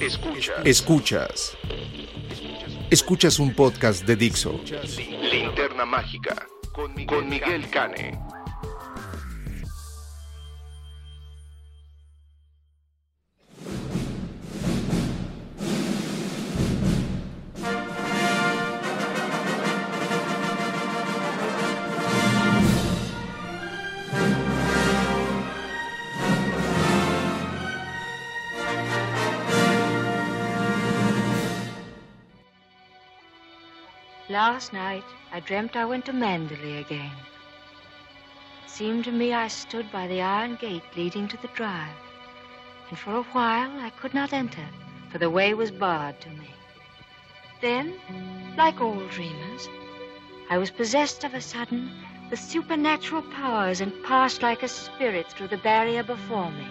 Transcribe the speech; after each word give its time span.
Escuchas. 0.00 0.56
Escuchas. 0.64 1.56
Escuchas 2.90 3.38
un 3.38 3.54
podcast 3.54 4.04
de 4.04 4.16
Dixo. 4.16 4.60
Linterna 5.30 5.86
Mágica. 5.86 6.46
Con 6.72 6.94
Miguel 6.94 7.70
Cane. 7.70 8.18
Last 34.36 34.74
night, 34.74 35.04
I 35.32 35.40
dreamt 35.40 35.76
I 35.76 35.86
went 35.86 36.04
to 36.04 36.12
Manderley 36.12 36.78
again. 36.78 37.16
It 38.66 38.70
seemed 38.70 39.04
to 39.04 39.10
me 39.10 39.32
I 39.32 39.48
stood 39.48 39.90
by 39.90 40.06
the 40.06 40.20
iron 40.20 40.56
gate 40.56 40.82
leading 40.94 41.26
to 41.28 41.38
the 41.38 41.48
drive, 41.54 41.96
and 42.90 42.98
for 42.98 43.14
a 43.14 43.22
while 43.22 43.70
I 43.80 43.88
could 43.88 44.12
not 44.12 44.34
enter, 44.34 44.66
for 45.08 45.16
the 45.16 45.30
way 45.30 45.54
was 45.54 45.70
barred 45.70 46.20
to 46.20 46.28
me. 46.28 46.50
Then, 47.62 47.94
like 48.58 48.78
all 48.78 49.06
dreamers, 49.06 49.70
I 50.50 50.58
was 50.58 50.70
possessed 50.70 51.24
of 51.24 51.32
a 51.32 51.40
sudden 51.40 51.90
with 52.28 52.38
supernatural 52.38 53.22
powers 53.22 53.80
and 53.80 54.04
passed 54.04 54.42
like 54.42 54.62
a 54.62 54.68
spirit 54.68 55.30
through 55.30 55.48
the 55.48 55.64
barrier 55.64 56.02
before 56.02 56.50
me. 56.50 56.68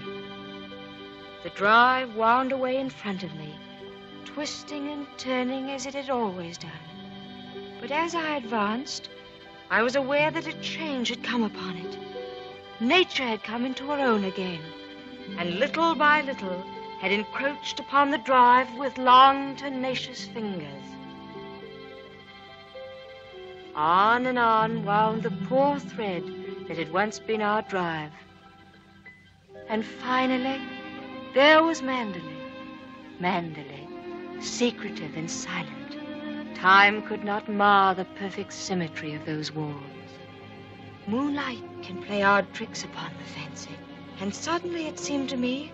The 1.41 1.49
drive 1.49 2.13
wound 2.13 2.52
away 2.52 2.77
in 2.77 2.91
front 2.91 3.23
of 3.23 3.33
me, 3.33 3.55
twisting 4.23 4.88
and 4.89 5.08
turning 5.17 5.71
as 5.71 5.88
it 5.88 5.95
had 5.95 6.11
always 6.11 6.59
done. 6.59 6.95
But 7.88 7.97
as 7.97 8.16
I 8.16 8.38
advanced, 8.38 9.09
I 9.69 9.83
was 9.83 9.95
aware 9.95 10.31
that 10.31 10.47
a 10.47 10.53
change 10.53 11.09
had 11.09 11.23
come 11.23 11.44
upon 11.44 11.78
it. 11.78 12.00
Nature 12.80 13.27
had 13.27 13.44
come 13.44 13.64
into 13.64 13.86
her 13.86 14.00
own 14.00 14.23
again, 14.23 14.64
and 15.38 15.59
little 15.59 15.94
by 15.94 16.22
little 16.22 16.66
had 17.00 17.11
encroached 17.11 17.80
upon 17.80 18.09
the 18.09 18.17
drive 18.17 18.73
with 18.73 18.97
long, 18.97 19.55
tenacious 19.55 20.25
fingers. 20.25 20.83
On 23.75 24.25
and 24.25 24.39
on 24.39 24.83
wound 24.83 25.22
the 25.22 25.38
poor 25.47 25.77
thread 25.77 26.23
that 26.67 26.80
had 26.80 26.92
once 26.92 27.20
been 27.20 27.44
our 27.44 27.61
drive. 27.61 28.14
And 29.70 29.86
finally, 29.86 30.59
there 31.36 31.61
was 31.61 31.83
Mandalay. 31.83 32.49
Mandalay, 33.20 33.88
secretive 34.39 35.16
and 35.16 35.30
silent. 35.30 35.84
Time 36.66 37.03
could 37.03 37.23
not 37.23 37.48
mar 37.48 37.93
the 37.93 38.05
perfect 38.17 38.52
symmetry 38.52 39.14
of 39.14 39.23
those 39.23 39.52
walls. 39.52 40.09
Moonlight 41.05 41.61
can 41.83 42.02
play 42.02 42.23
odd 42.23 42.52
tricks 42.55 42.83
upon 42.83 43.11
the 43.20 43.23
fancy, 43.23 43.77
and 44.20 44.33
suddenly 44.33 44.87
it 44.87 44.98
seemed 44.98 45.30
to 45.30 45.37
me 45.37 45.71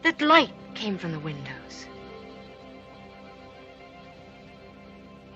that 0.00 0.22
light 0.22 0.54
came 0.72 0.96
from 0.96 1.12
the 1.12 1.18
windows. 1.18 1.84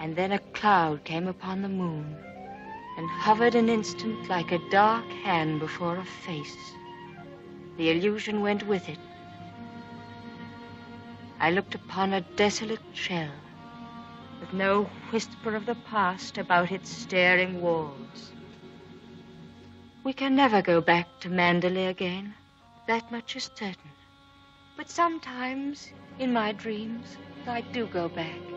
And 0.00 0.16
then 0.16 0.32
a 0.32 0.38
cloud 0.54 1.04
came 1.04 1.26
upon 1.26 1.60
the 1.60 1.68
moon 1.68 2.16
and 2.96 3.10
hovered 3.10 3.54
an 3.54 3.68
instant 3.68 4.30
like 4.30 4.50
a 4.50 4.70
dark 4.70 5.04
hand 5.24 5.60
before 5.60 5.98
a 5.98 6.06
face. 6.06 6.56
The 7.76 7.90
illusion 7.90 8.40
went 8.40 8.66
with 8.66 8.88
it. 8.88 8.98
I 11.38 11.50
looked 11.50 11.74
upon 11.74 12.14
a 12.14 12.22
desolate 12.22 12.80
shell 12.94 13.34
with 14.40 14.52
no 14.52 14.84
whisper 15.10 15.54
of 15.54 15.66
the 15.66 15.74
past 15.90 16.38
about 16.38 16.72
its 16.72 16.90
staring 16.90 17.60
walls. 17.60 18.32
We 20.04 20.12
can 20.12 20.36
never 20.36 20.62
go 20.62 20.80
back 20.80 21.08
to 21.20 21.28
Mandalay 21.28 21.86
again. 21.86 22.34
That 22.86 23.10
much 23.10 23.36
is 23.36 23.50
certain. 23.54 23.90
But 24.76 24.88
sometimes, 24.88 25.92
in 26.18 26.32
my 26.32 26.52
dreams, 26.52 27.16
I 27.46 27.62
do 27.62 27.86
go 27.86 28.08
back. 28.08 28.55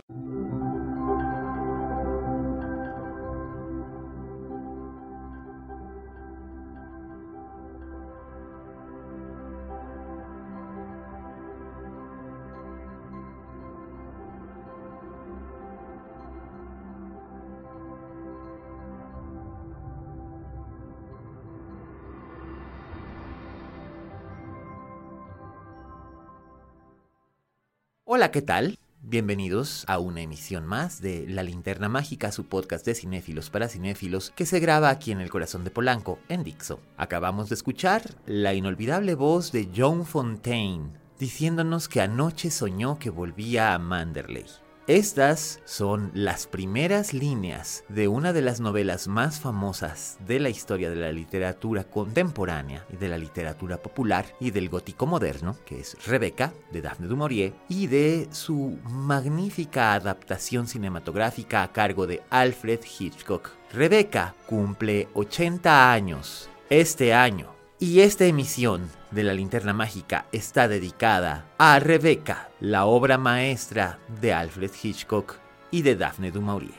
Hola, 28.11 28.31
¿qué 28.31 28.41
tal? 28.41 28.79
Bienvenidos 29.03 29.83
a 29.87 29.99
una 29.99 30.21
emisión 30.21 30.65
más 30.65 30.99
de 30.99 31.27
La 31.27 31.43
Linterna 31.43 31.89
Mágica, 31.89 32.31
su 32.31 32.47
podcast 32.47 32.83
de 32.83 32.95
cinéfilos 32.95 33.51
para 33.51 33.67
cinéfilos 33.67 34.33
que 34.35 34.47
se 34.47 34.59
graba 34.59 34.89
aquí 34.89 35.11
en 35.11 35.21
el 35.21 35.29
corazón 35.29 35.63
de 35.63 35.69
Polanco, 35.69 36.17
en 36.27 36.43
Dixo. 36.43 36.79
Acabamos 36.97 37.49
de 37.49 37.53
escuchar 37.53 38.01
la 38.25 38.55
inolvidable 38.55 39.13
voz 39.13 39.51
de 39.51 39.69
Joan 39.77 40.07
Fontaine 40.07 40.89
diciéndonos 41.19 41.87
que 41.87 42.01
anoche 42.01 42.49
soñó 42.49 42.97
que 42.97 43.11
volvía 43.11 43.75
a 43.75 43.77
Manderley. 43.77 44.47
Estas 44.89 45.59
son 45.65 46.09
las 46.15 46.47
primeras 46.47 47.13
líneas 47.13 47.83
de 47.89 48.07
una 48.07 48.33
de 48.33 48.41
las 48.41 48.59
novelas 48.59 49.07
más 49.07 49.39
famosas 49.39 50.17
de 50.25 50.39
la 50.39 50.49
historia 50.49 50.89
de 50.89 50.95
la 50.95 51.11
literatura 51.11 51.83
contemporánea 51.83 52.87
y 52.91 52.95
de 52.95 53.07
la 53.07 53.19
literatura 53.19 53.77
popular 53.77 54.25
y 54.39 54.49
del 54.49 54.67
gótico 54.67 55.05
moderno, 55.05 55.55
que 55.63 55.81
es 55.81 55.95
Rebeca, 56.07 56.53
de 56.71 56.81
Daphne 56.81 57.05
du 57.05 57.17
Maurier, 57.17 57.53
y 57.69 57.85
de 57.85 58.29
su 58.31 58.79
magnífica 58.89 59.93
adaptación 59.93 60.65
cinematográfica 60.65 61.61
a 61.61 61.71
cargo 61.71 62.07
de 62.07 62.23
Alfred 62.31 62.79
Hitchcock. 62.83 63.51
Rebeca 63.71 64.33
cumple 64.47 65.07
80 65.13 65.93
años 65.93 66.49
este 66.71 67.13
año 67.13 67.58
y 67.79 68.01
esta 68.01 68.25
emisión 68.25 68.89
de 69.11 69.23
la 69.23 69.33
linterna 69.33 69.73
mágica 69.73 70.25
está 70.31 70.67
dedicada 70.67 71.45
a 71.57 71.79
Rebeca, 71.79 72.49
la 72.59 72.85
obra 72.85 73.17
maestra 73.17 73.99
de 74.21 74.33
Alfred 74.33 74.71
Hitchcock 74.83 75.37
y 75.71 75.81
de 75.81 75.95
Daphne 75.95 76.31
du 76.31 76.41
Maurier. 76.41 76.73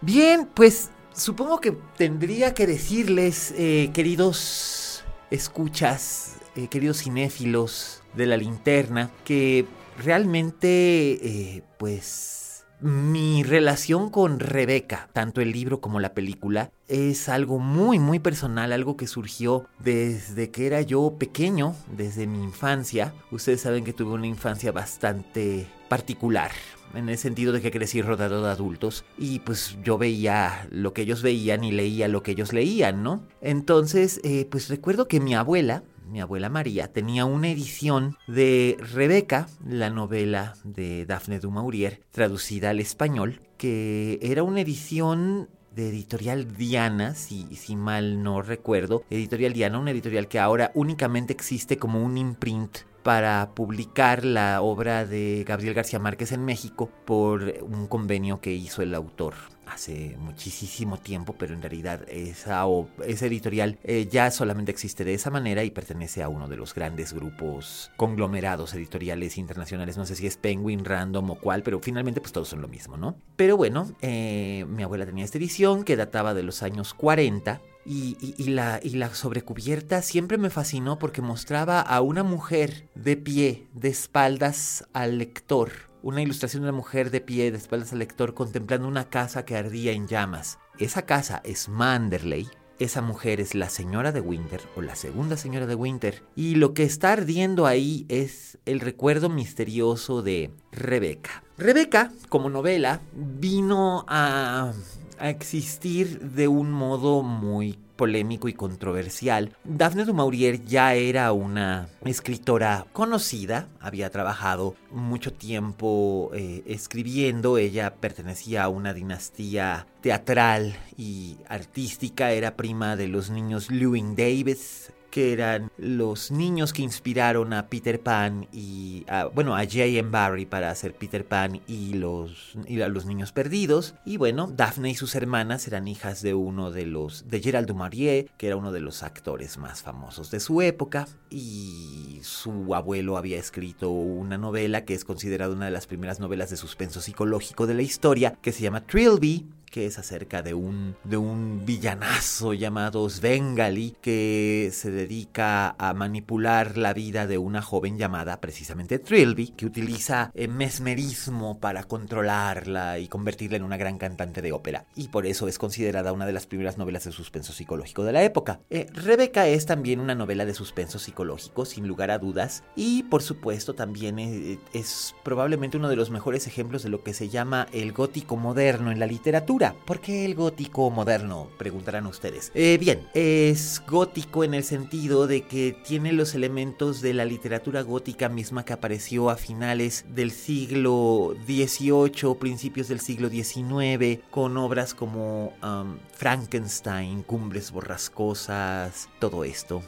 Bien, 0.00 0.48
pues 0.54 0.90
supongo 1.12 1.60
que 1.60 1.72
tendría 1.96 2.54
que 2.54 2.68
decirles, 2.68 3.52
eh, 3.56 3.90
queridos 3.92 5.04
escuchas, 5.30 6.36
eh, 6.54 6.68
queridos 6.68 7.02
cinéfilos 7.02 8.02
de 8.14 8.26
la 8.26 8.36
linterna, 8.36 9.10
que 9.24 9.66
realmente, 9.98 11.18
eh, 11.20 11.62
pues 11.78 12.64
mi 12.80 13.42
relación 13.42 14.08
con 14.08 14.38
Rebeca, 14.38 15.08
tanto 15.12 15.40
el 15.40 15.50
libro 15.50 15.80
como 15.80 15.98
la 15.98 16.14
película, 16.14 16.70
es 16.88 17.28
algo 17.28 17.58
muy, 17.58 17.98
muy 17.98 18.18
personal, 18.18 18.72
algo 18.72 18.96
que 18.96 19.06
surgió 19.06 19.66
desde 19.78 20.50
que 20.50 20.66
era 20.66 20.82
yo 20.82 21.16
pequeño, 21.18 21.74
desde 21.96 22.26
mi 22.26 22.42
infancia. 22.42 23.12
Ustedes 23.30 23.60
saben 23.60 23.84
que 23.84 23.92
tuve 23.92 24.14
una 24.14 24.26
infancia 24.26 24.72
bastante 24.72 25.68
particular, 25.88 26.50
en 26.94 27.08
el 27.08 27.18
sentido 27.18 27.52
de 27.52 27.60
que 27.60 27.70
crecí 27.70 28.02
rodeado 28.02 28.42
de 28.42 28.50
adultos 28.50 29.04
y 29.18 29.40
pues 29.40 29.76
yo 29.82 29.98
veía 29.98 30.66
lo 30.70 30.92
que 30.92 31.02
ellos 31.02 31.22
veían 31.22 31.64
y 31.64 31.72
leía 31.72 32.08
lo 32.08 32.22
que 32.22 32.32
ellos 32.32 32.52
leían, 32.52 33.02
¿no? 33.02 33.22
Entonces, 33.40 34.20
eh, 34.24 34.46
pues 34.50 34.68
recuerdo 34.68 35.08
que 35.08 35.20
mi 35.20 35.34
abuela, 35.34 35.82
mi 36.10 36.20
abuela 36.20 36.48
María, 36.48 36.92
tenía 36.92 37.26
una 37.26 37.50
edición 37.50 38.16
de 38.26 38.78
Rebeca, 38.80 39.48
la 39.66 39.90
novela 39.90 40.54
de 40.64 41.04
Daphne 41.04 41.40
du 41.40 41.50
Maurier, 41.50 42.00
traducida 42.10 42.70
al 42.70 42.80
español, 42.80 43.42
que 43.58 44.18
era 44.22 44.42
una 44.42 44.62
edición 44.62 45.50
de 45.78 45.88
editorial 45.88 46.56
Diana, 46.56 47.14
si, 47.14 47.54
si 47.54 47.76
mal 47.76 48.22
no 48.22 48.42
recuerdo. 48.42 49.04
Editorial 49.10 49.52
Diana, 49.52 49.78
una 49.78 49.92
editorial 49.92 50.26
que 50.26 50.40
ahora 50.40 50.72
únicamente 50.74 51.32
existe 51.32 51.78
como 51.78 52.02
un 52.02 52.18
imprint 52.18 52.78
para 53.04 53.52
publicar 53.54 54.24
la 54.24 54.60
obra 54.60 55.06
de 55.06 55.44
Gabriel 55.46 55.74
García 55.74 56.00
Márquez 56.00 56.32
en 56.32 56.44
México 56.44 56.90
por 57.04 57.54
un 57.62 57.86
convenio 57.86 58.40
que 58.40 58.52
hizo 58.52 58.82
el 58.82 58.92
autor 58.92 59.34
hace 59.72 60.16
muchísimo 60.18 60.98
tiempo, 60.98 61.34
pero 61.38 61.54
en 61.54 61.62
realidad 61.62 62.02
esa, 62.08 62.64
esa 63.06 63.26
editorial 63.26 63.78
eh, 63.84 64.08
ya 64.10 64.30
solamente 64.30 64.70
existe 64.70 65.04
de 65.04 65.14
esa 65.14 65.30
manera 65.30 65.64
y 65.64 65.70
pertenece 65.70 66.22
a 66.22 66.28
uno 66.28 66.48
de 66.48 66.56
los 66.56 66.74
grandes 66.74 67.12
grupos 67.12 67.90
conglomerados 67.96 68.74
editoriales 68.74 69.38
internacionales. 69.38 69.96
No 69.96 70.06
sé 70.06 70.16
si 70.16 70.26
es 70.26 70.36
Penguin, 70.36 70.84
Random 70.84 71.30
o 71.30 71.34
cuál, 71.36 71.62
pero 71.62 71.80
finalmente 71.80 72.20
pues 72.20 72.32
todos 72.32 72.48
son 72.48 72.60
lo 72.60 72.68
mismo, 72.68 72.96
¿no? 72.96 73.16
Pero 73.36 73.56
bueno, 73.56 73.90
eh, 74.00 74.64
mi 74.68 74.82
abuela 74.82 75.06
tenía 75.06 75.24
esta 75.24 75.38
edición 75.38 75.84
que 75.84 75.96
databa 75.96 76.34
de 76.34 76.42
los 76.42 76.62
años 76.62 76.94
40 76.94 77.60
y, 77.84 78.50
la, 78.50 78.80
y 78.82 78.90
la 78.90 79.14
sobrecubierta 79.14 80.02
siempre 80.02 80.36
me 80.36 80.50
fascinó 80.50 80.98
porque 80.98 81.22
mostraba 81.22 81.80
a 81.80 82.02
una 82.02 82.22
mujer 82.22 82.86
de 82.94 83.16
pie, 83.16 83.66
de 83.72 83.88
espaldas 83.88 84.84
al 84.92 85.16
lector. 85.16 85.87
Una 86.02 86.22
ilustración 86.22 86.62
de 86.62 86.68
una 86.68 86.76
mujer 86.76 87.10
de 87.10 87.20
pie, 87.20 87.50
de 87.50 87.58
espaldas 87.58 87.92
al 87.92 87.98
lector, 87.98 88.32
contemplando 88.32 88.86
una 88.86 89.08
casa 89.08 89.44
que 89.44 89.56
ardía 89.56 89.92
en 89.92 90.06
llamas. 90.06 90.58
Esa 90.78 91.02
casa 91.02 91.40
es 91.44 91.68
Manderley. 91.68 92.48
Esa 92.78 93.02
mujer 93.02 93.40
es 93.40 93.56
la 93.56 93.68
señora 93.68 94.12
de 94.12 94.20
Winter 94.20 94.60
o 94.76 94.82
la 94.82 94.94
segunda 94.94 95.36
señora 95.36 95.66
de 95.66 95.74
Winter. 95.74 96.22
Y 96.36 96.54
lo 96.54 96.72
que 96.72 96.84
está 96.84 97.12
ardiendo 97.12 97.66
ahí 97.66 98.06
es 98.08 98.58
el 98.64 98.78
recuerdo 98.78 99.28
misterioso 99.28 100.22
de 100.22 100.52
Rebeca. 100.70 101.42
Rebeca, 101.56 102.12
como 102.28 102.48
novela, 102.48 103.00
vino 103.12 104.04
a 104.06 104.72
a 105.20 105.30
existir 105.30 106.20
de 106.20 106.48
un 106.48 106.70
modo 106.70 107.22
muy 107.22 107.78
polémico 107.98 108.48
y 108.48 108.54
controversial. 108.54 109.52
Daphne 109.64 110.04
du 110.04 110.14
Maurier 110.14 110.64
ya 110.64 110.94
era 110.94 111.32
una 111.32 111.88
escritora 112.04 112.86
conocida, 112.92 113.68
había 113.80 114.08
trabajado 114.08 114.76
mucho 114.92 115.32
tiempo 115.32 116.30
eh, 116.32 116.62
escribiendo, 116.66 117.58
ella 117.58 117.96
pertenecía 117.96 118.62
a 118.62 118.68
una 118.68 118.94
dinastía 118.94 119.86
teatral 120.00 120.76
y 120.96 121.38
artística, 121.48 122.30
era 122.30 122.56
prima 122.56 122.94
de 122.94 123.08
los 123.08 123.30
niños 123.30 123.70
Lewin 123.70 124.14
Davis, 124.14 124.92
que 125.18 125.32
eran 125.32 125.72
los 125.78 126.30
niños 126.30 126.72
que 126.72 126.82
inspiraron 126.82 127.52
a 127.52 127.66
Peter 127.66 128.00
Pan 128.00 128.46
y 128.52 129.04
a, 129.08 129.24
bueno 129.24 129.56
a 129.56 129.64
J.M. 129.64 130.10
Barry 130.10 130.46
para 130.46 130.70
hacer 130.70 130.94
Peter 130.94 131.26
Pan 131.26 131.60
y 131.66 131.94
los 131.94 132.56
y 132.68 132.80
a 132.82 132.88
los 132.88 133.04
niños 133.04 133.32
perdidos. 133.32 133.96
Y 134.04 134.16
bueno 134.16 134.46
Daphne 134.46 134.90
y 134.90 134.94
sus 134.94 135.16
hermanas 135.16 135.66
eran 135.66 135.88
hijas 135.88 136.22
de 136.22 136.34
uno 136.34 136.70
de 136.70 136.86
los 136.86 137.28
de 137.28 137.40
Gerald 137.40 137.66
Dumaurier 137.66 138.30
que 138.36 138.46
era 138.46 138.54
uno 138.54 138.70
de 138.70 138.78
los 138.78 139.02
actores 139.02 139.58
más 139.58 139.82
famosos 139.82 140.30
de 140.30 140.38
su 140.38 140.62
época. 140.62 141.08
Y 141.30 142.20
su 142.22 142.72
abuelo 142.76 143.16
había 143.16 143.40
escrito 143.40 143.90
una 143.90 144.38
novela 144.38 144.84
que 144.84 144.94
es 144.94 145.04
considerada 145.04 145.52
una 145.52 145.64
de 145.64 145.72
las 145.72 145.88
primeras 145.88 146.20
novelas 146.20 146.50
de 146.50 146.56
suspenso 146.56 147.00
psicológico 147.00 147.66
de 147.66 147.74
la 147.74 147.82
historia 147.82 148.36
que 148.40 148.52
se 148.52 148.62
llama 148.62 148.86
Trilby 148.86 149.48
que 149.70 149.86
es 149.86 149.98
acerca 149.98 150.42
de 150.42 150.54
un, 150.54 150.96
de 151.04 151.16
un 151.16 151.64
villanazo 151.64 152.54
llamado 152.54 153.08
Svengali 153.08 153.96
que 154.00 154.70
se 154.72 154.90
dedica 154.90 155.74
a 155.78 155.94
manipular 155.94 156.76
la 156.76 156.94
vida 156.94 157.26
de 157.26 157.38
una 157.38 157.62
joven 157.62 157.98
llamada 157.98 158.40
precisamente 158.40 158.98
Trilby, 158.98 159.48
que 159.48 159.66
utiliza 159.66 160.30
eh, 160.34 160.48
mesmerismo 160.48 161.58
para 161.58 161.84
controlarla 161.84 162.98
y 162.98 163.08
convertirla 163.08 163.56
en 163.56 163.64
una 163.64 163.76
gran 163.76 163.98
cantante 163.98 164.42
de 164.42 164.52
ópera. 164.52 164.86
Y 164.94 165.08
por 165.08 165.26
eso 165.26 165.48
es 165.48 165.58
considerada 165.58 166.12
una 166.12 166.26
de 166.26 166.32
las 166.32 166.46
primeras 166.46 166.78
novelas 166.78 167.04
de 167.04 167.12
suspenso 167.12 167.52
psicológico 167.52 168.04
de 168.04 168.12
la 168.12 168.22
época. 168.22 168.60
Eh, 168.70 168.86
Rebeca 168.92 169.46
es 169.48 169.66
también 169.66 170.00
una 170.00 170.14
novela 170.14 170.44
de 170.44 170.54
suspenso 170.54 170.98
psicológico, 170.98 171.64
sin 171.64 171.86
lugar 171.86 172.10
a 172.10 172.18
dudas, 172.18 172.64
y 172.76 173.04
por 173.04 173.22
supuesto 173.22 173.74
también 173.74 174.18
es, 174.18 174.58
es 174.72 175.14
probablemente 175.22 175.76
uno 175.76 175.88
de 175.88 175.96
los 175.96 176.10
mejores 176.10 176.46
ejemplos 176.46 176.82
de 176.82 176.88
lo 176.88 177.02
que 177.02 177.14
se 177.14 177.28
llama 177.28 177.66
el 177.72 177.92
gótico 177.92 178.36
moderno 178.36 178.90
en 178.90 178.98
la 178.98 179.06
literatura 179.06 179.57
¿Por 179.58 180.00
qué 180.00 180.24
el 180.24 180.36
gótico 180.36 180.88
moderno? 180.90 181.48
Preguntarán 181.58 182.06
ustedes. 182.06 182.52
Eh, 182.54 182.78
bien, 182.78 183.08
es 183.12 183.82
gótico 183.88 184.44
en 184.44 184.54
el 184.54 184.62
sentido 184.62 185.26
de 185.26 185.42
que 185.42 185.76
tiene 185.84 186.12
los 186.12 186.34
elementos 186.36 187.00
de 187.00 187.12
la 187.12 187.24
literatura 187.24 187.82
gótica 187.82 188.28
misma 188.28 188.64
que 188.64 188.72
apareció 188.72 189.30
a 189.30 189.36
finales 189.36 190.04
del 190.14 190.30
siglo 190.30 191.34
XVIII, 191.46 192.36
principios 192.38 192.86
del 192.86 193.00
siglo 193.00 193.28
XIX, 193.28 194.20
con 194.30 194.56
obras 194.56 194.94
como 194.94 195.52
um, 195.62 195.98
Frankenstein, 196.12 197.24
Cumbres 197.24 197.72
Borrascosas, 197.72 199.08
todo 199.18 199.42
esto 199.44 199.82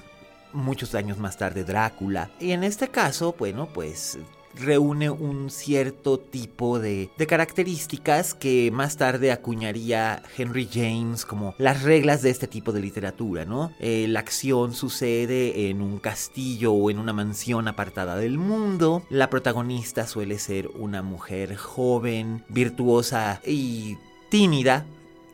muchos 0.53 0.97
años 0.97 1.17
más 1.17 1.37
tarde 1.37 1.63
Drácula. 1.63 2.29
Y 2.41 2.51
en 2.51 2.65
este 2.65 2.89
caso, 2.89 3.37
bueno, 3.39 3.69
pues 3.73 4.19
reúne 4.55 5.11
un 5.11 5.51
cierto 5.51 6.19
tipo 6.19 6.79
de, 6.79 7.11
características 7.29 8.35
que 8.35 8.71
más 8.73 8.97
tarde 8.97 9.33
acuñaría 9.33 10.23
Henry 10.37 10.69
James 10.73 11.25
como 11.25 11.55
las 11.59 11.83
reglas 11.83 12.23
de 12.23 12.31
este 12.31 12.47
tipo 12.47 12.73
de 12.73 12.81
literatura, 12.81 13.45
¿no? 13.45 13.73
Eh, 13.79 14.07
la 14.09 14.21
acción 14.21 14.75
sucede 14.75 15.69
en 15.69 15.81
un 15.81 15.99
castillo 15.99 16.73
o 16.73 16.91
en 16.91 16.99
una 16.99 17.13
mansión 17.13 17.69
apartada 17.69 18.17
del 18.17 18.39
mundo. 18.39 19.03
La 19.11 19.31
protagonista 19.31 20.07
suele 20.07 20.39
ser 20.39 20.69
una 20.69 21.03
mujer 21.03 21.57
joven, 21.57 22.45
virtuosa 22.49 23.41
y 23.47 23.99
tímida 24.29 24.87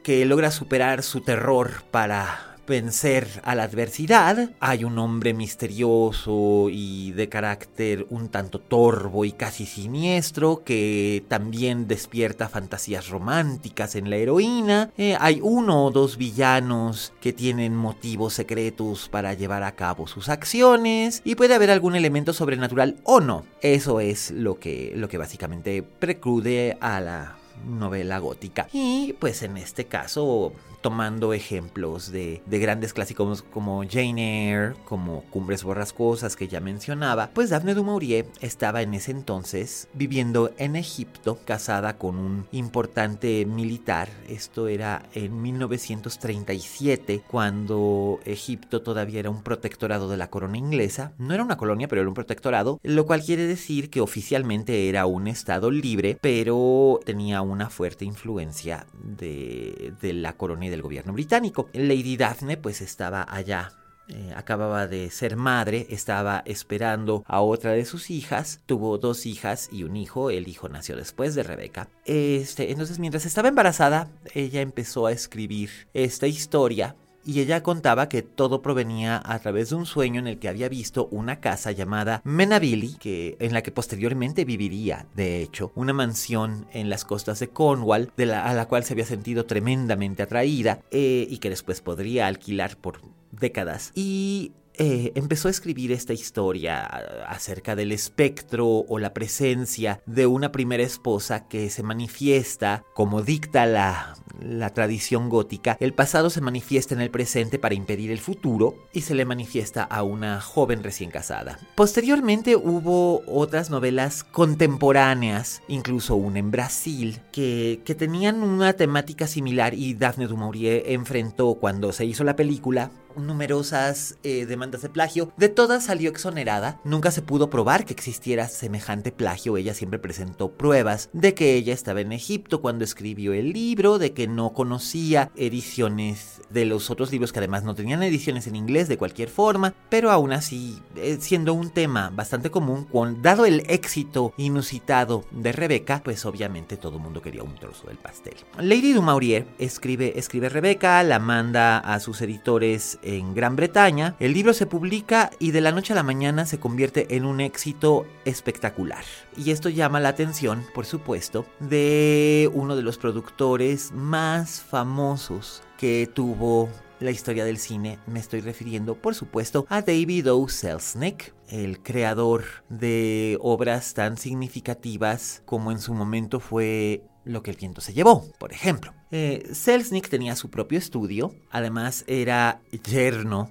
que 0.03 0.25
logra 0.25 0.51
superar 0.51 1.03
su 1.03 1.21
terror 1.21 1.83
para 1.91 2.56
vencer 2.67 3.27
a 3.45 3.55
la 3.55 3.65
adversidad. 3.65 4.51
Hay 4.61 4.85
un 4.85 4.99
hombre 4.99 5.35
misterioso 5.35 6.69
y 6.71 7.13
de 7.13 7.29
carácter 7.29 8.07
un 8.11 8.29
tanto 8.29 8.59
torvo 8.59 9.25
y 9.25 9.33
casi 9.33 9.67
siniestro 9.67 10.63
que 10.65 11.25
también 11.29 11.89
despierta 11.89 12.49
fantasías 12.49 13.09
románticas 13.09 13.95
en 13.97 14.11
la 14.11 14.17
heroína. 14.17 14.91
Eh, 14.97 15.17
hay 15.19 15.41
uno 15.43 15.87
o 15.87 15.91
dos 15.91 16.17
villanos 16.17 17.13
que 17.21 17.33
tienen 17.33 17.75
motivos 17.75 18.35
secretos 18.35 19.09
para 19.09 19.35
llevar 19.35 19.63
a 19.63 19.73
cabo 19.73 20.07
sus 20.07 20.29
acciones 20.29 21.23
y 21.25 21.35
puede 21.35 21.55
haber 21.55 21.71
algún 21.71 21.97
elemento 21.97 22.33
sobrenatural 22.33 22.97
o 23.05 23.21
no. 23.21 23.45
Eso 23.61 24.01
es 24.01 24.31
lo 24.31 24.59
que, 24.59 24.93
lo 24.97 25.09
que 25.09 25.19
básicamente 25.19 25.83
preclude 25.83 26.77
a 26.81 27.01
la 27.01 27.37
novela 27.65 28.19
gótica. 28.19 28.69
Y 28.73 29.15
pues 29.15 29.43
en 29.43 29.57
este 29.57 29.87
caso 29.87 30.53
tomando 30.87 31.33
ejemplos 31.33 32.13
de, 32.13 32.41
grandes 32.47 32.93
clásicos 32.93 33.43
como 33.43 33.83
Jane 33.91 34.51
Eyre, 34.51 34.75
como 34.85 35.23
Cumbres 35.31 35.65
Borrascosas 35.65 36.37
que 36.37 36.47
ya 36.47 36.61
mencionaba, 36.61 37.31
pues 37.35 37.51
Daphne 37.51 37.75
du 37.75 37.83
Maurier 37.83 38.27
estaba 38.41 38.83
en 38.83 38.95
ese 38.95 39.11
entonces 39.11 39.89
viviendo 39.95 40.53
en 40.59 40.77
Egipto, 40.77 41.41
casada 41.45 41.99
con 41.99 42.19
un 42.19 42.47
importante 42.53 43.45
militar. 43.47 44.09
Esto 44.29 44.69
era 44.69 45.03
en 45.13 45.43
1937, 45.43 47.23
cuando 47.27 48.21
Egipto 48.25 48.81
todavía 48.83 49.19
era 49.19 49.31
un 49.31 49.43
protectorado 49.43 50.09
de 50.09 50.17
la 50.17 50.31
corona 50.31 50.57
inglesa. 50.57 51.11
No 51.19 51.35
era 51.35 51.43
una 51.43 51.57
colonia, 51.57 51.89
pero 51.89 52.03
era 52.03 52.09
un 52.09 52.15
protectorado, 52.15 52.79
lo 52.85 53.07
cual 53.07 53.25
quiere 53.25 53.49
decir 53.49 53.91
que 53.91 54.01
oficialmente 54.01 54.89
era 54.89 55.07
un 55.07 55.27
estado 55.27 55.73
libre, 55.73 56.17
pero 56.21 57.01
tenía 57.05 57.43
una 57.51 57.71
fuerte 57.71 58.05
influencia 58.05 58.87
de, 58.95 59.95
de 60.01 60.13
la 60.13 60.35
corona 60.35 60.67
y 60.67 60.69
de 60.69 60.77
del 60.77 60.83
gobierno 60.83 61.15
británico. 61.15 61.71
Lady 61.73 62.17
Daphne 62.17 62.59
pues 62.59 62.83
estaba 62.83 63.27
allá 63.29 63.73
eh, 64.09 64.33
acababa 64.37 64.87
de 64.87 65.11
ser 65.11 65.35
madre, 65.35 65.89
estaba 65.91 66.45
esperando 66.47 67.25
a 67.27 67.41
otra 67.41 67.73
de 67.73 67.85
sus 67.85 68.11
hijas, 68.11 68.61
tuvo 68.65 68.99
dos 68.99 69.27
hijas 69.27 69.69
y 69.73 69.83
un 69.83 69.97
hijo, 69.97 70.31
el 70.31 70.47
hijo 70.47 70.69
nació 70.69 70.95
después 70.95 71.35
de 71.35 71.43
Rebeca. 71.43 71.89
Este, 72.05 72.71
entonces 72.71 73.01
mientras 73.01 73.27
estaba 73.27 73.49
embarazada, 73.49 74.09
ella 74.33 74.61
empezó 74.61 75.07
a 75.07 75.13
escribir 75.13 75.71
esta 75.93 76.29
historia 76.29 76.95
y 77.27 77.41
ella 77.41 77.63
contaba 77.63 78.09
que 78.09 78.23
todo 78.23 78.63
provenía 78.63 79.21
a 79.25 79.39
través 79.41 79.71
de 79.71 79.75
un 79.75 79.85
sueño 79.85 80.21
en 80.21 80.29
el 80.29 80.39
que 80.39 80.49
había 80.49 80.69
visto 80.69 81.09
una 81.11 81.41
casa 81.41 81.73
llamada 81.73 82.23
Menabili, 82.25 82.95
que, 82.95 83.37
en 83.41 83.53
la 83.53 83.63
que 83.63 83.73
posteriormente 83.73 84.45
viviría, 84.45 85.07
de 85.15 85.43
hecho, 85.43 85.73
una 85.75 85.93
mansión 85.93 86.67
en 86.73 86.89
las 86.89 87.05
costas 87.05 87.41
de 87.41 87.49
Cornwall, 87.49 88.13
de 88.17 88.27
la, 88.27 88.45
a 88.45 88.55
la 88.55 88.67
cual 88.67 88.85
se 88.85 88.95
había 88.95 89.07
sentido 89.07 89.45
tremendamente 89.45 90.23
atraída 90.23 90.81
eh, 90.93 91.27
y 91.29 91.39
que 91.39 91.51
después 91.51 91.81
podría 91.81 92.29
alquilar 92.29 92.77
por 92.77 93.01
décadas. 93.33 93.91
Y 93.95 94.53
eh, 94.79 95.13
empezó 95.15 95.49
a 95.49 95.51
escribir 95.51 95.93
esta 95.93 96.13
historia 96.13 96.85
acerca 97.29 97.77
del 97.77 97.93
espectro 97.93 98.67
o 98.67 98.99
la 98.99 99.15
presencia 99.15 100.01
de 100.07 100.27
una 100.27 100.53
primera 100.53 100.83
esposa 100.83 101.49
que 101.49 101.71
se 101.71 101.83
manifiesta, 101.83 102.85
como 102.95 103.23
dicta 103.23 103.67
la, 103.67 104.17
la 104.41 104.71
tradición 104.71 105.29
gótica, 105.29 105.77
el 105.81 105.95
pasado 105.95 106.31
se 106.31 106.41
manifiesta 106.41 106.95
en 106.95 107.01
el 107.01 107.11
presente 107.11 107.59
para 107.59 107.75
impedir 107.75 108.11
el 108.11 108.19
futuro 108.19 108.75
y 108.93 109.03
se 109.03 109.15
le 109.15 109.25
manifiesta 109.25 109.83
a 109.83 110.03
una 110.03 110.41
joven 110.41 110.83
recién 110.83 111.11
casada. 111.11 111.59
Posteriormente 111.75 112.57
hubo 112.57 113.23
otras 113.27 113.71
novelas 113.71 114.25
contemporáneas, 114.25 115.63
incluso 115.69 116.17
una 116.17 116.39
en 116.39 116.51
Brasil, 116.51 117.21
que, 117.33 117.81
que 117.85 117.95
tenían 117.95 118.43
una 118.43 118.75
temática 118.75 119.27
similar 119.27 119.75
y 119.75 119.95
Daphne 119.95 120.27
du 120.27 120.37
Maurier 120.37 120.83
enfrentó 120.87 121.55
cuando 121.55 121.93
se 121.93 122.05
hizo 122.05 122.25
la 122.25 122.37
película 122.37 122.91
numerosas 123.17 124.19
eh, 124.23 124.47
demandas 124.47 124.83
de 124.83 124.89
plagio. 124.89 125.33
De 125.37 125.49
todas 125.49 125.85
salió 125.85 126.11
exonerada. 126.11 126.81
Nunca 126.85 127.11
se 127.11 127.23
pudo 127.23 127.51
probar 127.51 127.85
que 127.85 127.93
existiera 127.93 128.49
semejante 128.49 129.13
plagio. 129.13 129.57
Ella 129.57 129.75
siempre 129.75 129.99
presentó 129.99 130.51
pruebas 130.51 131.09
de 131.13 131.35
que 131.35 131.55
ella 131.55 131.73
estaba 131.73 132.01
en 132.01 132.13
Egipto 132.13 132.61
cuando 132.61 132.85
escribió 132.85 133.33
el 133.33 133.53
libro, 133.53 133.99
de 133.99 134.13
que 134.13 134.29
no 134.29 134.53
conocía 134.53 135.31
ediciones 135.37 136.41
de 136.51 136.65
los 136.65 136.91
otros 136.91 137.11
libros 137.11 137.33
que 137.33 137.41
además 137.41 137.65
no 137.65 137.75
tenían 137.75 138.03
ediciones 138.03 138.47
en 138.47 138.57
inglés 138.57 138.89
de 138.89 138.99
cualquier 138.99 139.29
forma, 139.29 139.75
pero 139.89 140.11
aún 140.11 140.33
así, 140.33 140.81
eh, 140.97 141.19
siendo 141.21 141.55
un 141.55 141.71
tema 141.71 142.11
bastante 142.15 142.51
común, 142.51 142.87
dado 143.21 143.47
el 143.47 143.65
éxito 143.69 144.33
inusitado 144.37 145.25
de 145.31 145.53
Rebeca, 145.53 146.01
pues 146.05 146.25
obviamente 146.25 146.77
todo 146.77 146.97
el 146.97 147.03
mundo 147.03 147.23
quería 147.23 147.43
un 147.43 147.55
trozo 147.55 147.87
del 147.89 147.97
pastel. 147.97 148.35
Lady 148.59 148.93
du 148.93 149.03
Maurier 149.03 149.47
escribe, 149.59 150.19
escribe 150.19 150.49
Rebeca, 150.49 151.03
la 151.03 151.19
manda 151.19 151.79
a 151.79 152.01
sus 152.01 152.21
editores 152.23 152.99
en 153.07 153.35
Gran 153.35 153.57
Bretaña, 153.57 154.17
el 154.21 154.35
libro 154.35 154.53
se 154.53 154.67
publica 154.67 155.31
y 155.39 155.53
de 155.53 155.61
la 155.61 155.73
noche 155.73 155.93
a 155.93 155.97
la 155.97 156.03
mañana 156.03 156.45
se 156.45 156.59
convierte 156.59 157.17
en 157.17 157.25
un 157.25 157.41
éxito 157.41 158.05
espectacular. 158.25 159.05
Y 159.37 159.53
esto 159.53 159.69
llama 159.69 160.01
la 160.01 160.09
atención, 160.11 160.65
por 160.75 160.87
supuesto, 160.87 161.47
de 161.61 162.51
uno 162.53 162.77
de 162.77 162.83
los 162.83 162.99
productores 162.99 163.93
más 163.93 164.61
famosos 164.61 165.63
que 165.79 166.11
tuvo 166.13 166.69
la 167.01 167.11
historia 167.11 167.45
del 167.45 167.59
cine, 167.59 167.99
me 168.07 168.21
estoy 168.21 168.41
refiriendo 168.41 168.95
por 168.95 169.15
supuesto 169.15 169.67
a 169.69 169.83
David 169.83 170.33
O. 170.33 170.49
Selznick, 170.49 171.35
el 171.49 171.83
creador 171.83 172.45
de 172.69 173.37
obras 173.41 173.95
tan 173.95 174.17
significativas 174.17 175.43
como 175.45 175.73
en 175.73 175.79
su 175.79 175.93
momento 175.93 176.41
fue 176.41 177.05
Lo 177.27 177.43
que 177.43 177.51
el 177.51 177.59
viento 177.59 177.83
se 177.83 177.93
llevó, 177.93 178.25
por 178.39 178.53
ejemplo. 178.53 178.95
Eh, 179.11 179.47
Selznick 179.53 180.09
tenía 180.09 180.35
su 180.37 180.49
propio 180.49 180.79
estudio, 180.79 181.35
además 181.51 182.05
era 182.07 182.63
yerno 182.85 183.51